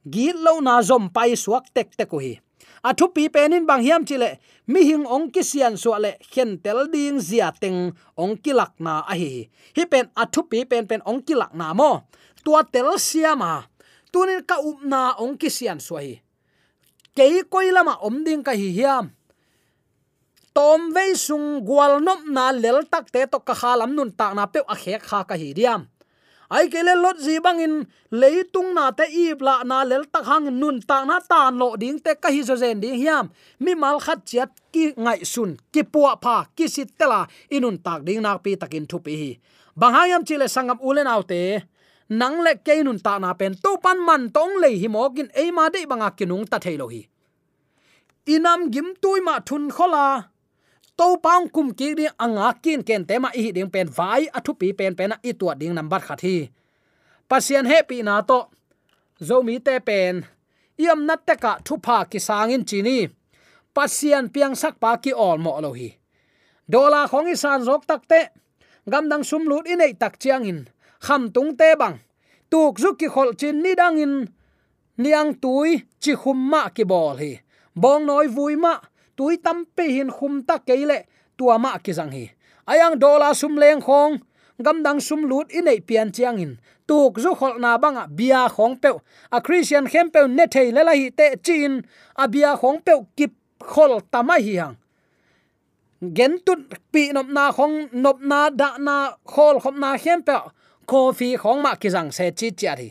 Git 0.04 0.36
lo 0.36 0.60
na 0.60 0.82
zom 0.82 1.08
pai 1.08 1.36
suak 1.36 1.72
tek 1.74 1.96
tek 1.96 2.10
hi 2.12 2.40
athu 2.82 3.12
pi 3.12 3.28
penin 3.28 3.68
bang 3.68 3.84
hiam 3.84 4.02
chile, 4.08 4.40
mi 4.66 4.84
hing 4.88 5.04
ong 5.04 5.28
ki 5.30 5.42
sian 5.44 5.76
so 5.76 5.96
le, 5.98 6.16
khen 6.32 6.58
tel 6.64 6.88
ding 6.88 7.20
zia 7.20 7.52
teng 7.52 7.92
ong 8.16 8.36
ki 8.40 8.52
lak 8.56 8.80
na 8.80 9.04
a 9.04 9.14
hi. 9.14 9.48
Hi 9.76 9.84
pen 9.84 10.08
athu 10.16 10.48
pi 10.48 10.64
pen 10.64 10.88
pen 10.88 11.04
ong 11.04 11.20
ki 11.22 11.34
lak 11.36 11.52
na 11.54 11.72
mo. 11.76 12.08
Tua 12.44 12.64
tel 12.64 12.96
siama 12.96 13.68
tunin 14.12 14.42
ka 14.48 14.56
up 14.58 14.80
na 14.82 15.14
ong 15.20 15.36
ki 15.36 15.50
sian 15.52 15.80
so 15.80 16.00
hi. 16.00 16.20
Kei 17.16 17.44
koilama 17.44 18.00
om 18.00 18.24
ding 18.24 18.42
ka 18.42 18.56
hi 18.56 18.72
hiam 18.72 19.12
tom 20.54 20.92
ve 20.94 21.14
sung 21.14 21.64
gwal 21.68 22.00
nop 22.06 22.20
na 22.26 22.52
lel 22.52 22.82
tak 22.92 23.10
te 23.12 23.26
to 23.32 23.38
ka 23.38 23.54
khalam 23.54 23.94
nun 23.94 24.10
tak 24.10 24.32
na 24.34 24.44
pe 24.46 24.60
a 24.66 24.74
khe 24.82 24.98
kha 25.08 25.20
ka 25.28 25.34
hi 25.42 25.50
diam 25.58 25.82
ai 26.50 26.66
ke 26.66 26.82
le 26.82 26.94
lot 26.98 27.18
ji 27.22 27.38
bang 27.38 27.62
in 27.62 27.74
leitung 28.10 28.74
na 28.74 28.90
te 28.90 29.06
i 29.22 29.24
bla 29.40 29.62
na 29.70 29.84
lel 29.90 30.04
tak 30.14 30.24
hang 30.26 30.50
nun 30.60 30.82
tak 30.82 31.06
na 31.06 31.16
tan 31.30 31.54
lo 31.62 31.68
ding 31.82 31.98
te 32.04 32.14
ka 32.22 32.28
hi 32.34 32.42
zo 32.42 32.56
zen 32.62 32.80
ding 32.82 32.98
hiam. 32.98 33.30
Mi 33.62 33.72
mal 33.82 34.02
khat 34.04 34.26
chiat 34.26 34.50
ki 34.74 34.84
ngai 35.04 35.22
sun, 35.32 35.50
ki 35.72 35.82
puwa 35.92 36.12
pha, 36.22 36.36
ki 36.56 36.66
sit 36.74 36.90
tela 36.98 37.20
inun 37.56 37.78
tak 37.86 38.02
ding 38.06 38.20
na 38.26 38.34
pi 38.44 38.56
takin 38.62 38.86
thu 38.90 38.98
pi 39.04 39.14
hi. 39.20 39.30
Bang 39.78 39.94
banghayam 39.94 40.26
chile 40.26 40.46
sangam 40.54 40.78
ulen 40.88 41.06
autte 41.14 41.62
nang 42.20 42.42
le 42.44 42.52
ke 42.66 42.82
nun 42.82 42.98
ta 42.98 43.14
na 43.22 43.30
pen 43.38 43.54
to 43.54 43.70
pan 43.84 43.98
man 44.06 44.22
tong 44.34 44.58
le 44.62 44.70
hi 44.80 44.88
mokin 44.94 45.30
e 45.42 45.44
ma 45.56 45.64
de 45.74 45.86
banga 45.86 46.10
kinung 46.18 46.44
ta 46.50 46.58
thailo 46.58 46.86
hi. 46.90 47.02
Inam 48.34 48.60
gim 48.72 48.88
tui 49.02 49.20
ma 49.26 49.38
thun 49.38 49.70
khola 49.76 50.04
to 51.00 51.16
pang 51.24 51.48
kum 51.48 51.68
ki 51.78 51.88
ri 51.98 52.06
anga 52.24 52.48
kin 52.62 52.80
ken 52.88 53.02
tema 53.08 53.28
i 53.40 53.42
ding 53.56 53.70
pen 53.74 53.88
vai 53.98 54.22
athu 54.38 54.52
pi 54.60 54.68
pen 54.78 54.92
pen 54.98 55.12
i 55.28 55.32
tuat 55.38 55.56
ding 55.60 55.74
number 55.78 56.00
kha 56.06 56.14
thi. 56.22 56.36
Pasien 57.28 57.64
he 57.70 57.78
pi 57.88 57.96
na 58.08 58.20
to, 58.30 58.38
zo 59.28 59.36
mi 59.46 59.54
te 59.66 59.74
pen, 59.88 60.14
iam 60.84 61.00
nat 61.08 61.20
te 61.28 61.34
ka 61.44 61.52
thu 61.66 61.74
pha 61.84 61.96
ki 62.10 62.18
sangin 62.28 62.64
chini 62.68 62.98
pasien 63.74 64.28
piang 64.34 64.54
sak 64.62 64.74
pa 64.82 64.90
ki 65.02 65.12
ol 65.26 65.38
mo 65.44 65.52
lo 65.64 65.70
hi. 65.78 65.88
Dola 66.72 67.00
khong 67.10 67.32
i 67.32 67.36
san 67.42 67.64
zok 67.68 67.82
tak 67.90 68.02
te, 68.10 68.20
gam 68.90 69.08
dang 69.10 69.24
sum 69.24 69.48
lut 69.50 69.64
i 69.72 69.74
nei 69.80 69.92
tak 70.02 70.14
chiang 70.22 70.44
in, 70.50 70.60
kham 71.06 71.22
tung 71.34 71.56
te 71.60 71.68
bang, 71.80 71.96
tuk 72.50 72.74
zuk 72.82 72.96
ki 73.00 73.08
khol 73.14 73.30
chin 73.40 73.56
ni 73.64 73.72
dang 73.80 73.96
in, 74.04 74.14
niang 75.02 75.32
tui 75.42 75.70
chi 76.02 76.12
khum 76.20 76.38
ma 76.52 76.62
ki 76.76 76.84
bol 76.92 77.16
hi, 77.22 77.32
bong 77.82 78.04
noi 78.06 78.26
vui 78.36 78.54
ma 78.64 78.74
tui 79.20 79.36
tam 79.36 79.58
pe 79.76 79.84
hin 79.92 80.10
khum 80.16 80.40
ta 80.48 80.56
keile 80.68 80.98
tua 81.36 81.58
ma 81.64 81.76
ki 81.84 81.92
jang 81.92 82.12
hi 82.16 82.24
ayang 82.72 82.96
dola 83.02 83.28
sum 83.40 83.60
leng 83.62 83.84
khong 83.86 84.16
gam 84.64 84.82
dang 84.82 85.00
sum 85.00 85.28
lut 85.30 85.48
in 85.50 85.68
ei 85.68 85.80
pian 85.80 86.08
chiang 86.12 86.38
in. 86.38 86.56
Tuk 86.86 87.20
zu 87.22 87.34
khol 87.34 87.60
na 87.60 87.78
banga 87.78 88.06
bia 88.18 88.48
khong 88.48 88.74
pe 88.82 88.90
a 89.30 89.40
christian 89.40 89.86
khem 89.86 90.10
pe 90.10 90.26
ne 90.26 90.44
thei 90.54 90.72
le 90.72 90.82
la 90.88 90.92
hi 90.92 91.10
te 91.18 91.26
chin 91.44 91.82
a 92.22 92.24
bia 92.28 92.56
khong 92.60 92.78
pe 92.86 92.92
kip 93.16 93.32
khol 93.72 94.00
tama 94.12 94.36
hi 94.46 94.54
hang 94.60 94.76
gen 96.16 96.32
tut 96.46 96.58
pi 96.92 97.12
nop 97.12 97.28
na 97.36 97.52
khong 97.52 97.76
nop 97.92 98.18
na 98.20 98.50
da 98.50 98.78
na 98.78 98.96
khol 99.24 99.60
khom 99.62 99.76
na 99.80 99.96
khem 100.02 100.22
pe 100.22 100.36
coffee 100.86 101.36
khong 101.42 101.62
ma 101.62 101.74
ki 101.80 101.88
jang 101.94 102.10
se 102.16 102.30
chi 102.38 102.50
chi 102.58 102.66
ari 102.72 102.88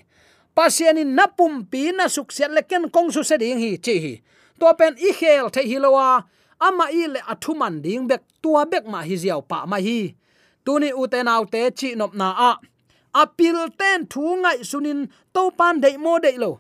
pasian 0.56 0.98
in 0.98 1.16
napum 1.16 1.54
pi 1.72 1.92
na 1.92 2.08
suk 2.08 2.32
siat 2.32 2.52
le 2.56 2.62
ken 2.70 2.90
kong 2.96 3.12
su 3.12 3.22
se 3.24 3.36
ding 3.38 3.60
hi 3.60 3.72
chi 3.86 3.96
hi 4.06 4.14
to 4.60 4.74
pen 4.80 4.94
i 5.08 5.12
khel 5.20 5.46
the 5.56 5.62
hilowa 5.70 6.24
ama 6.68 6.86
i 7.02 7.08
le 7.14 7.20
athuman 7.34 7.82
ding 7.84 8.08
bek 8.10 8.22
tua 8.42 8.66
bek 8.72 8.86
ma 8.92 9.00
hi 9.08 9.16
ziaw 9.24 9.42
pa 9.50 9.66
ma 9.72 9.78
hi. 9.78 10.00
Tuni 10.66 10.90
uten 11.02 11.28
autte 11.28 11.62
chi 11.80 11.90
nop 12.00 12.14
na 12.14 12.28
a. 12.50 12.52
Apil 13.22 13.58
ten 13.80 14.00
thu 14.12 14.24
ngai 14.42 14.60
sunin 14.70 15.00
to 15.34 15.42
pan 15.58 15.76
dei 15.84 15.98
mo 15.98 16.14
dei 16.26 16.38
lo. 16.44 16.52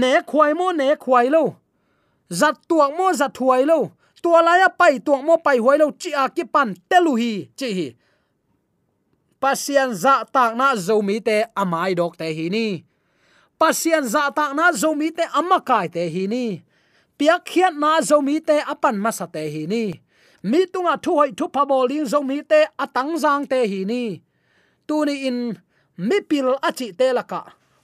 Ne 0.00 0.12
khwai 0.30 0.52
mo, 0.58 0.66
ne 0.80 0.88
khwai 1.02 1.26
lo. 1.34 1.44
Zat 2.38 2.56
tuak 2.68 2.90
mo, 2.98 3.06
zat 3.20 3.32
thuai 3.34 3.64
lo. 3.70 3.78
Tua 4.22 4.40
laya 4.46 4.68
pai 4.80 4.94
tuak 5.06 5.22
mo, 5.26 5.34
pai 5.46 5.58
huai 5.58 5.78
lo. 5.82 5.86
Chi 6.00 6.10
a 6.22 6.28
ki 6.36 6.44
pan 6.54 6.68
telu 6.88 7.12
hi, 7.20 7.32
chi 7.58 7.68
hi. 7.78 7.88
Pasian 9.40 9.90
za 10.02 10.14
tak 10.34 10.52
na 10.58 10.66
zomi 10.86 11.16
te 11.26 11.36
amai 11.56 11.94
dok 11.98 12.16
te 12.20 12.28
hi 12.36 12.46
ni. 12.54 12.66
Pasian 13.58 14.04
za 14.12 14.30
tak 14.36 14.52
na 14.58 14.70
zomi 14.72 15.08
te 15.16 15.24
amakai 15.38 15.86
te 15.94 16.02
hi 16.14 16.26
ni 16.34 16.44
piak 17.20 17.44
khiat 17.44 17.76
na 17.76 18.00
zomi 18.00 18.40
te 18.40 18.56
apan 18.72 18.96
masa 18.96 19.26
te 19.28 19.44
hi 19.52 19.68
ni. 19.68 19.84
Mi 20.50 20.60
tunga 20.72 20.94
thu 21.04 21.12
hoi 21.20 21.30
thu 21.38 21.46
pa 21.54 21.62
bowling 21.68 22.08
zomi 22.12 22.38
te 22.50 22.60
atang 22.84 23.12
jang 23.22 23.44
te 23.44 23.58
hi 23.68 23.80
ni. 23.84 24.04
Tu 24.88 24.96
ni 25.04 25.14
in, 25.28 25.38
mi 26.08 26.16
pil 26.28 26.48
achi 26.68 26.88
te 26.98 27.12
laka. 27.12 27.42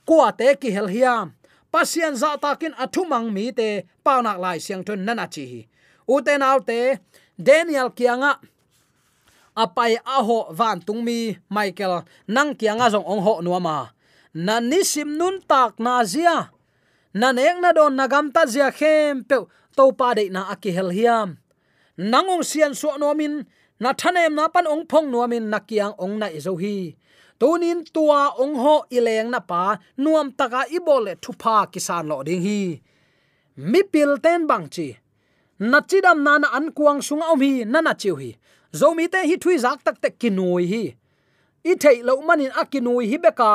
Kwa 0.08 0.32
te 0.38 0.56
ki 0.60 0.70
hel 0.76 0.88
hiam. 0.94 1.36
Pasien 1.72 2.16
za 2.16 2.30
takin 2.42 2.72
athumang 2.82 3.28
mi 3.36 3.52
te 3.58 3.68
paunak 4.04 4.38
lai 4.44 4.58
siang 4.64 4.82
thun 4.86 5.04
nana 5.04 5.26
chi 5.34 5.44
hi. 5.52 5.60
Uten 6.08 6.42
autte 6.48 6.80
daniel 7.46 7.90
kianga, 7.98 8.32
apai 9.62 9.92
aho 10.16 10.38
van 10.58 10.78
tungmi 10.86 11.36
michael, 11.50 11.94
nang 12.34 12.50
kianga 12.58 12.86
jong 12.92 13.04
ong 13.12 13.22
ho 13.26 13.34
nuama. 13.44 13.76
Na 14.46 14.54
nisim 14.60 15.10
nun 15.18 15.36
tak 15.50 15.76
na 15.84 16.04
zia 16.12 16.55
nan 17.20 17.40
ek 17.40 17.56
na 17.64 17.70
don 17.72 17.96
nagam 17.98 18.26
ta 18.34 18.42
zia 18.52 18.68
khem 18.78 19.24
pe 19.28 19.36
to 19.76 19.84
pa 19.98 20.08
de 20.18 20.24
na 20.34 20.42
akihel 20.52 20.90
hiam. 20.96 21.28
Nangong 22.12 22.44
sian 22.50 22.72
so 22.80 22.92
nomin 23.00 23.34
na 23.80 23.90
thanem 24.00 24.32
na 24.36 24.44
pan 24.54 24.66
ong 24.74 24.84
phong 24.90 25.08
nomin 25.14 25.44
nakiang 25.52 25.94
ong 26.04 26.14
na 26.20 26.26
izo 26.38 26.54
hi. 26.62 26.76
Tunin 27.40 27.80
tua 27.94 28.36
ong 28.42 28.56
ho 28.62 28.76
ileng 28.96 29.30
na 29.32 29.40
pa, 29.40 29.76
nuam 30.02 30.28
taka 30.38 30.62
ibole 30.76 31.12
thupa 31.22 31.56
kisan 31.72 32.04
lo 32.10 32.20
ding 32.26 32.42
hi. 32.46 32.60
Mi 33.56 33.80
pil 33.92 34.20
ten 34.24 34.44
bang 34.50 34.68
chi. 34.74 34.88
Na 35.70 35.80
chidam 35.88 36.20
na 36.20 36.32
na 36.42 36.48
an 36.56 36.68
kuang 36.76 37.00
sung 37.00 37.24
om 37.24 37.40
hi, 37.40 37.64
na 37.64 37.80
na 37.80 37.92
chiu 38.00 38.16
hi. 38.20 38.30
Zomi 38.78 39.08
te 39.12 39.20
hi 39.28 39.36
thui 39.42 39.56
zak 39.64 39.80
tak 39.84 39.96
te 40.02 40.08
kinui 40.20 40.64
hi. 40.72 40.84
I 41.64 41.72
thei 41.82 42.04
lo 42.04 42.20
manin 42.20 42.52
akinui 42.60 43.04
hi 43.10 43.16
beka 43.24 43.52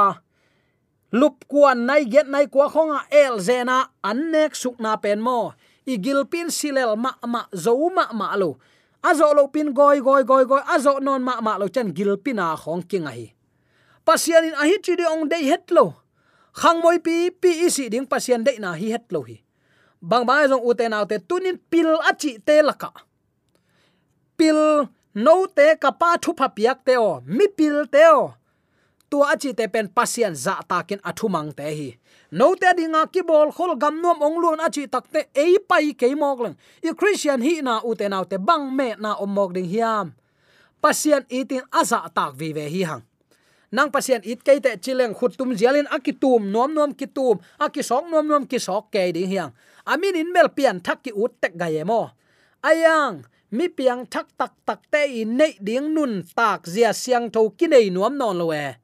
lup 1.12 1.46
kuan 1.48 1.86
nai 1.86 2.06
get 2.06 2.28
nai 2.28 2.48
kwa 2.48 2.70
khonga 2.70 3.00
el 3.12 3.40
zena, 3.40 3.90
annek 4.04 4.56
sukna 4.56 5.02
pen 5.02 5.22
mo. 5.22 5.54
Igil 5.86 6.26
pin 6.32 6.50
silel 6.50 6.96
ma 6.96 7.12
ma 7.28 7.46
zo 7.56 7.90
ma 7.90 8.12
ma 8.14 8.36
lo. 8.36 8.58
Azo 9.04 9.34
lo 9.34 9.48
pin 9.48 9.74
goi 9.74 10.00
goi 10.00 10.24
goi 10.24 10.46
goi, 10.46 10.62
azo 10.68 11.00
non 11.00 11.24
ma 11.24 11.42
ma 11.42 11.58
lo 11.58 11.68
chen 11.68 11.94
gil 11.94 12.18
pina 12.18 12.56
khong 12.56 12.84
king 12.88 13.08
a 13.08 13.12
hi 13.12 13.34
pasian 14.06 14.44
in 14.46 14.54
a 14.54 14.66
hi 14.66 14.78
chi 14.86 14.96
de 15.00 15.06
ong 15.06 15.30
dei 15.32 15.46
het 15.52 15.72
lo. 15.72 15.86
Khang 16.60 16.82
moi 16.84 17.00
pi 17.00 17.32
pi 17.42 17.52
isi 17.68 17.90
ding 17.90 18.08
pasian 18.12 18.44
dei 18.44 18.58
na 18.60 18.74
hi 18.74 18.92
het 18.92 19.08
lo 19.14 19.22
hi. 19.30 19.38
Bang 20.02 20.26
ba 20.26 20.48
jong 20.50 20.66
uten 20.70 20.94
autte 20.98 21.18
tunin 21.28 21.58
pil 21.72 21.90
achi 22.10 22.40
te 22.48 22.62
laka. 22.68 22.92
Pil 24.38 24.60
no 25.16 25.36
te 25.58 25.68
kapa 25.84 26.18
thu 26.24 26.32
phapiak 26.40 26.84
te 26.88 26.98
o. 26.98 27.22
Mi 27.26 27.48
pil 27.48 27.88
te 27.94 28.04
o 28.12 28.34
tua 29.12 29.34
achi 29.36 29.52
te 29.54 29.68
pen 29.68 29.90
pasien 29.98 30.36
za 30.36 30.56
takin 30.68 31.02
athumang 31.04 31.52
te 31.58 31.68
hi. 31.78 31.90
No 32.32 32.56
te 32.56 32.72
dinga 32.78 33.04
ki 33.12 33.22
bol 33.28 33.52
khol 33.52 33.76
gam 33.76 34.00
nom 34.02 34.24
ong 34.28 34.38
luan 34.40 34.64
achi 34.64 34.88
takte 34.88 35.28
ei 35.36 35.60
pai 35.60 35.92
ke 36.00 36.08
mok 36.16 36.40
lang 36.46 36.56
i 36.82 36.96
christian 36.96 37.44
hi 37.44 37.60
na 37.62 37.82
u 37.84 37.92
te 38.00 38.08
nau 38.08 38.24
te 38.24 38.40
bang 38.40 38.72
me 38.78 38.96
na 39.04 39.12
om 39.20 39.34
mok 39.36 39.52
ding 39.58 39.68
hiam. 39.68 40.16
Pasien 40.82 41.28
itin 41.30 41.68
aza 41.70 42.00
tak 42.16 42.40
vi 42.40 42.54
ve 42.56 42.66
hi 42.72 42.82
hang. 42.88 43.04
Nang 43.72 43.92
pasien 43.92 44.24
it 44.24 44.48
ke 44.48 44.56
te 44.64 44.72
chileng 44.80 45.14
khut 45.14 45.36
tum 45.38 45.52
jialin 45.60 45.92
akitum 45.92 46.48
nom 46.56 46.72
nom 46.74 46.96
kitum 46.96 47.44
akisok 47.60 48.08
nom 48.08 48.26
nom 48.28 48.48
kisok 48.48 48.90
ke 48.96 49.12
ding 49.12 49.28
hiang. 49.28 49.52
Amin 49.86 50.16
in 50.16 50.32
mel 50.32 50.50
pian 50.50 50.80
thak 50.80 51.04
ki 51.04 51.12
ut 51.12 51.36
tek 51.42 51.60
ga 51.60 51.68
yemo 51.68 52.16
ayang, 52.62 53.26
mi 53.52 53.68
piang 53.68 54.06
thak 54.06 54.30
tak 54.38 54.54
tak 54.66 54.82
te 54.94 55.22
in 55.22 55.38
nei 55.38 55.58
ding 55.60 55.94
nun 55.94 56.24
tak 56.24 56.70
zia 56.70 56.94
siang 56.94 57.30
tho 57.34 57.50
ki 57.58 57.68
nei 57.68 57.90
nuam 57.90 58.16
non 58.18 58.38
lowe 58.38 58.81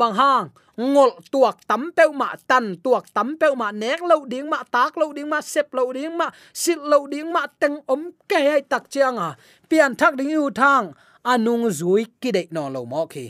bang 0.00 0.14
hang 0.20 0.46
ngol 0.78 1.10
tuak 1.32 1.56
tam 1.70 1.82
peu 1.96 2.10
ma 2.20 2.28
tan 2.50 2.64
tuak 2.84 3.04
tam 3.16 3.28
peu 3.40 3.52
ma 3.60 3.68
nek 3.82 4.00
lo 4.10 4.16
ding 4.32 4.46
ma 4.52 4.58
tak 4.74 4.92
lo 5.00 5.06
ding 5.16 5.28
ma 5.32 5.40
sep 5.52 5.74
lo 5.74 5.84
ding 5.96 6.14
ma 6.20 6.30
sit 6.54 6.78
lo 6.90 6.98
ding 7.12 7.28
ma 7.34 7.42
teng 7.60 7.76
om 7.92 8.02
ke 8.30 8.38
ai 8.54 8.62
tak 8.72 8.84
chiang 8.92 9.16
a 9.18 9.30
pian 9.68 9.92
thak 10.00 10.12
ding 10.18 10.32
u 10.42 10.46
thang 10.60 10.86
à 10.94 11.34
anung 11.34 11.66
zui 11.78 12.04
ki 12.20 12.30
dei 12.36 12.46
no 12.50 12.68
lo 12.74 12.84
mo 12.84 13.02
khi 13.12 13.26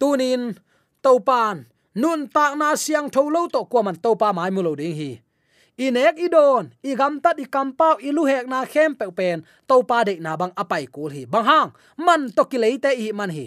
tunin 0.00 0.42
topan 1.04 1.56
nun 1.94 2.20
tak 2.28 2.52
na 2.60 2.76
siang 2.76 3.08
tho 3.14 3.22
lo 3.34 3.42
to 3.54 3.60
ko 3.72 3.82
man 3.86 3.96
topa 4.04 4.28
mai 4.32 4.50
mu 4.50 4.60
lo 4.66 4.72
ding 4.80 4.96
hi 5.00 5.10
inek 5.86 6.16
idon 6.26 6.64
igam 6.90 7.20
gam 7.52 7.72
tat 7.78 7.98
i 8.00 8.08
ilu 8.08 8.24
hek 8.24 8.46
na 8.48 8.64
khem 8.64 8.94
pe 8.98 9.06
pen 9.18 9.44
to 9.68 9.76
pa 9.88 10.04
de 10.08 10.14
na 10.24 10.32
bang 10.40 10.52
apai 10.62 10.84
kul 10.94 11.10
hi 11.16 11.22
bang 11.32 11.44
hang 11.44 11.70
man 12.06 12.32
to 12.36 12.42
ki 12.50 12.58
leite 12.58 12.90
i 13.04 13.12
man 13.12 13.30
hi 13.36 13.46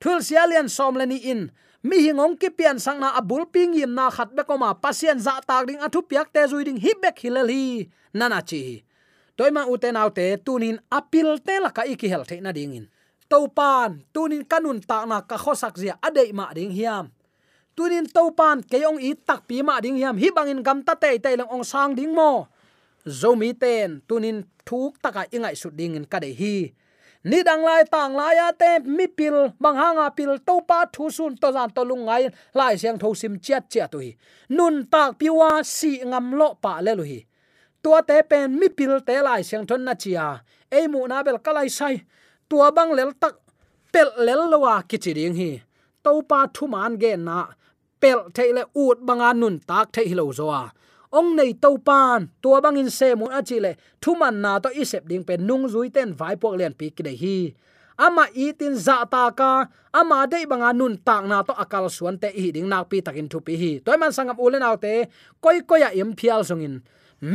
thul 0.00 0.18
sialian 0.22 0.68
som 0.76 0.94
leni 1.00 1.18
in 1.32 1.50
mi 1.84 2.00
hingong 2.00 2.40
ki 2.40 2.48
pian 2.48 2.80
sang 2.80 2.96
na 2.96 3.12
abul 3.12 3.44
ping 3.44 3.76
yim 3.76 3.92
na 3.92 4.08
khat 4.08 4.32
be 4.32 4.40
ko 4.48 4.56
ma 4.56 4.72
pasien 4.72 5.20
za 5.20 5.36
tak 5.44 5.68
ding 5.68 5.80
athu 5.84 6.00
piak 6.00 6.32
te 6.32 6.40
zui 6.48 6.64
ding 6.64 6.80
hi 6.80 6.96
bek 6.96 7.20
hilal 7.20 7.44
hi 7.52 7.84
nana 8.16 8.40
chi. 8.40 8.80
Toy 9.36 9.52
ma 9.52 9.68
uten 9.68 9.92
autte 10.00 10.40
tunin 10.40 10.80
apil 10.88 11.36
te 11.44 11.60
la 11.60 11.68
ka 11.68 11.84
iki 11.84 12.08
hel 12.08 12.24
the 12.24 12.40
na 12.40 12.56
ding 12.56 12.72
in. 12.72 12.86
To 13.28 13.44
pan 13.52 14.00
tunin 14.16 14.48
kanun 14.48 14.80
ta 14.80 15.04
na 15.04 15.20
ka 15.20 15.36
khosak 15.36 15.76
zia 15.76 16.00
adei 16.00 16.32
ma 16.32 16.48
ding 16.56 16.72
hiam. 16.72 17.12
Tunin 17.76 18.08
topan 18.08 18.64
keong 18.64 19.02
i 19.02 19.12
tak 19.12 19.44
pi 19.44 19.60
ma 19.60 19.76
ding 19.84 20.00
hiam. 20.00 20.16
Hi 20.16 20.32
bangin 20.32 20.64
gam 20.64 20.80
ta 20.80 20.96
te 20.96 21.12
te 21.20 21.36
lang 21.36 21.52
ong 21.52 21.66
sang 21.68 21.92
ding 21.92 22.16
mo. 22.16 22.48
Zomi 23.04 23.52
ten, 23.52 24.00
tunin 24.08 24.48
thuk 24.64 24.96
taka 25.04 25.28
ingai 25.28 25.52
su 25.52 25.68
ding 25.68 26.00
in 26.00 26.08
ka 26.08 26.16
de 26.16 26.32
hi 26.32 26.72
ni 27.24 27.42
dang 27.42 27.62
lai 27.64 27.82
tang 27.84 28.16
lai 28.16 28.34
ya 28.34 28.52
te, 28.52 28.78
mi 28.96 29.06
pil 29.06 29.36
bang 29.62 29.76
hanga 29.76 30.10
pil, 30.16 30.38
to 30.38 30.60
pa 30.68 30.84
thu 30.94 31.10
sun 31.10 31.36
to 31.36 31.48
zan 31.52 31.70
to 31.74 31.82
lung 31.90 32.04
ngai, 32.06 32.32
lai 32.54 32.76
siang 32.76 32.98
tho 32.98 33.14
sim 33.14 33.34
chiat 33.44 33.62
chiat 33.72 33.90
tu 33.92 33.98
hi 33.98 34.16
nun 34.56 34.86
tak 34.92 35.18
piwa 35.18 35.50
si 35.64 35.92
ngam 36.10 36.26
lo 36.38 36.48
pa 36.62 36.80
le 36.84 36.94
lu 36.94 37.04
hi 37.12 37.20
tua 37.84 38.00
te 38.08 38.16
pen 38.30 38.48
mi 38.60 38.68
pil 38.78 38.92
te 39.08 39.16
lai 39.26 39.42
siang 39.48 39.66
thon 39.68 39.82
na 39.86 39.94
chia. 40.02 40.26
Ei 40.76 40.86
mu 40.92 41.00
na 41.10 41.22
bel 41.26 41.38
kalai 41.44 41.68
sai. 41.78 41.96
Tua 42.48 42.66
bang 42.76 42.92
lel 42.98 43.10
tak, 43.22 43.34
pel 43.92 44.08
lel 44.26 44.42
lowa 44.52 44.74
kichi 44.88 45.12
ding 45.18 45.36
hi. 45.40 45.50
To 46.04 46.10
pa 46.30 46.38
thu 46.54 46.64
man 46.74 46.92
ge 47.02 47.12
na, 47.28 47.38
pel 48.00 48.20
theile 48.36 48.62
ut 48.84 48.98
banga 49.06 49.30
nun 49.40 49.56
tak 49.68 49.86
the 49.94 50.02
hilo 50.08 50.24
zoa 50.38 50.62
ong 51.18 51.30
nei 51.38 51.52
to 51.62 51.70
pan 51.88 52.20
tua 52.42 52.58
bangin 52.64 52.90
se 52.98 53.08
mun 53.18 53.30
achile 53.38 53.72
thuman 54.02 54.34
na 54.44 54.52
to 54.62 54.68
isep 54.82 55.06
ding 55.10 55.24
pen 55.28 55.40
nung 55.48 55.64
zui 55.72 55.88
ten 55.96 56.10
vai 56.18 56.34
pok 56.42 56.54
len 56.58 56.74
pi 56.78 56.86
kide 56.96 57.14
hi. 57.22 57.38
À 57.96 58.06
ama 58.06 58.24
itin 58.34 58.74
za 58.74 58.96
dạ 58.96 59.04
ta 59.12 59.30
ka 59.38 59.50
ama 59.92 60.26
de 60.26 60.46
banga 60.50 60.70
nun 60.72 60.94
tak 61.06 61.22
na 61.30 61.42
to 61.46 61.52
akal 61.62 61.86
suan 61.96 62.18
te 62.22 62.28
hi 62.42 62.50
ding 62.54 62.68
nak 62.72 62.90
pi 62.90 62.98
takin 63.06 63.28
thu 63.30 63.38
pi 63.46 63.54
hi. 63.62 63.70
Toy 63.84 63.96
man 63.96 64.12
sangam 64.16 64.38
ulen 64.44 64.66
autte 64.68 64.94
koi 65.42 65.58
koi 65.68 65.80
ya 65.84 65.88
im 66.00 66.10
phial 66.18 66.42
songin 66.48 66.74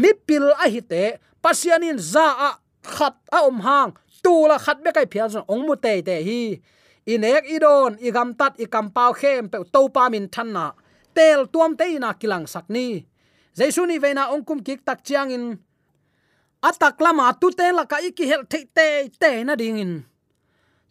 mi 0.02 0.12
pil 0.28 0.46
a 0.64 0.66
hi 0.74 0.82
te 0.92 1.04
pasianin 1.44 1.98
za 2.14 2.28
dạ 2.28 2.48
a 2.48 2.50
à 2.50 2.60
khat 2.96 3.16
a 3.32 3.38
à 3.38 3.48
om 3.48 3.60
hang, 3.66 3.92
tu 4.24 4.34
la 4.50 4.58
khat 4.66 4.78
be 4.84 4.92
kai 4.98 5.08
phial 5.12 5.30
song 5.34 5.46
ong 5.54 5.64
mu 5.68 5.76
te 5.86 5.94
te 6.08 6.16
hi. 6.28 6.42
Inek 7.14 7.44
idon 7.56 7.92
igam 8.08 8.30
tat 8.40 8.54
ikam 8.64 8.88
pau 8.96 9.12
khem 9.20 9.44
pe 9.52 9.58
to 9.74 9.82
pa 9.96 10.04
min 10.14 10.28
thanna 10.34 10.66
tel 11.16 11.42
tuam 11.54 11.72
te 11.80 11.86
na 12.04 12.10
kilang 12.22 12.46
sakni 12.54 12.88
jaisu 13.60 13.84
ni 13.86 14.00
veina 14.00 14.32
ongkum 14.32 14.64
kik 14.64 14.88
tak 14.88 15.04
chiang 15.04 15.32
in. 15.36 15.46
Atak 16.64 16.96
lama 17.04 17.36
tu 17.36 17.52
te 17.52 17.68
la 17.76 17.84
ka 17.92 18.00
iki 18.00 18.24
hel 18.32 18.44
te 18.48 18.64
te 18.76 18.88
te 19.20 19.44
na 19.44 19.56
ding 19.60 19.80
in. 19.84 19.94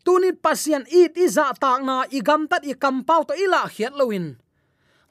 Tunin 0.05 0.37
pasian 0.45 0.85
it 1.01 1.17
iza 1.17 1.49
dạ 1.49 1.57
tak 1.61 1.81
na 1.89 2.05
igam 2.19 2.45
tat 2.51 2.63
ikam 2.73 3.05
pau 3.09 3.25
to 3.29 3.33
ila 3.45 3.65
hiat 3.75 3.93
loin 3.97 4.37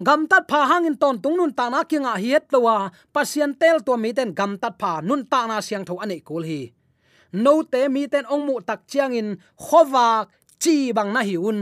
gam 0.05 0.29
tat 0.29 0.43
pha 0.49 0.59
hangin 0.69 0.95
ton 1.01 1.17
tung 1.21 1.37
nun 1.37 1.53
ta 1.57 1.69
na 1.73 1.81
kinga 1.89 2.13
hiat 2.23 2.45
lowa 2.53 2.75
à. 2.85 2.91
pasian 3.13 3.51
tel 3.61 3.77
to 3.85 3.97
mi 3.97 4.13
ten 4.17 4.29
gam 4.39 4.57
tat 4.61 4.73
pha 4.81 5.01
nun 5.01 5.25
ta 5.31 5.39
na 5.49 5.57
siang 5.61 5.85
tho 5.87 5.93
ane 6.03 6.17
kul 6.27 6.43
hi. 6.49 6.61
No 7.43 7.53
te 7.71 7.81
mi 7.93 8.07
ten 8.07 8.25
ong 8.33 8.43
mu 8.47 8.55
tak 8.67 8.79
chiang 8.89 9.13
in 9.19 9.29
khowa 9.57 10.07
chi 10.61 10.93
bang 10.97 11.11
na 11.13 11.21
hiun 11.29 11.59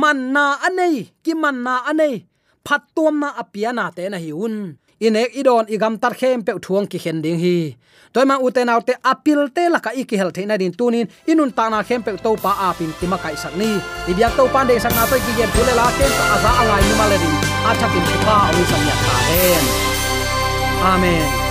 man 0.00 0.18
na 0.34 0.44
anei 0.66 0.96
ki 1.24 1.32
man 1.42 1.56
na 1.66 1.74
anei 1.90 2.14
phat 2.66 2.82
tuam 2.94 3.14
na 3.22 3.28
apia 3.42 3.70
na 3.72 3.84
te 3.96 4.04
na 4.10 4.18
hiun 4.24 4.56
inek 5.00 5.34
idon 5.40 5.66
igam 5.68 5.98
tar 5.98 6.14
khem 6.14 6.42
pe 6.46 6.52
thuang 6.64 6.86
ki 6.90 6.98
khen 6.98 7.22
ding 7.22 7.38
hi. 7.38 7.76
Toy 8.12 8.24
ma 8.24 8.38
uten 8.38 8.68
autte 8.68 8.94
apil 9.02 9.50
te 9.54 9.68
la 9.68 9.78
ka 9.84 9.90
iki 9.90 10.16
hel 10.16 10.30
theina 10.30 10.58
din 10.58 10.72
tunin, 10.78 11.08
inun 11.26 11.50
ta 11.56 11.68
na 11.68 11.82
khem 11.82 12.02
pe 12.02 12.16
to 12.24 12.36
pa 12.44 12.52
a 12.66 12.68
pin 12.78 12.92
ti 13.00 13.06
ma 13.06 13.18
kai 13.18 13.36
sak 13.36 13.54
ni. 13.60 13.70
Ibyak 14.10 14.36
to 14.36 14.44
pan 14.54 14.66
de 14.68 14.78
sak 14.78 14.94
na 14.94 15.06
to 15.10 15.16
ki 15.24 15.32
gen 15.38 15.50
thule 15.54 15.74
la 15.80 15.86
ken 15.98 16.12
ta 16.18 16.24
aza 16.34 16.50
alai 16.60 16.82
ni 16.86 16.94
ma 16.98 17.06
le 17.10 17.16
din. 17.22 17.34
A 17.68 17.70
thakin 17.80 18.04
pa 18.26 18.34
awi 18.48 18.62
sam 18.70 18.82
ya 18.88 18.94
ta 19.06 19.16
hen 19.30 19.64
amen. 20.92 21.43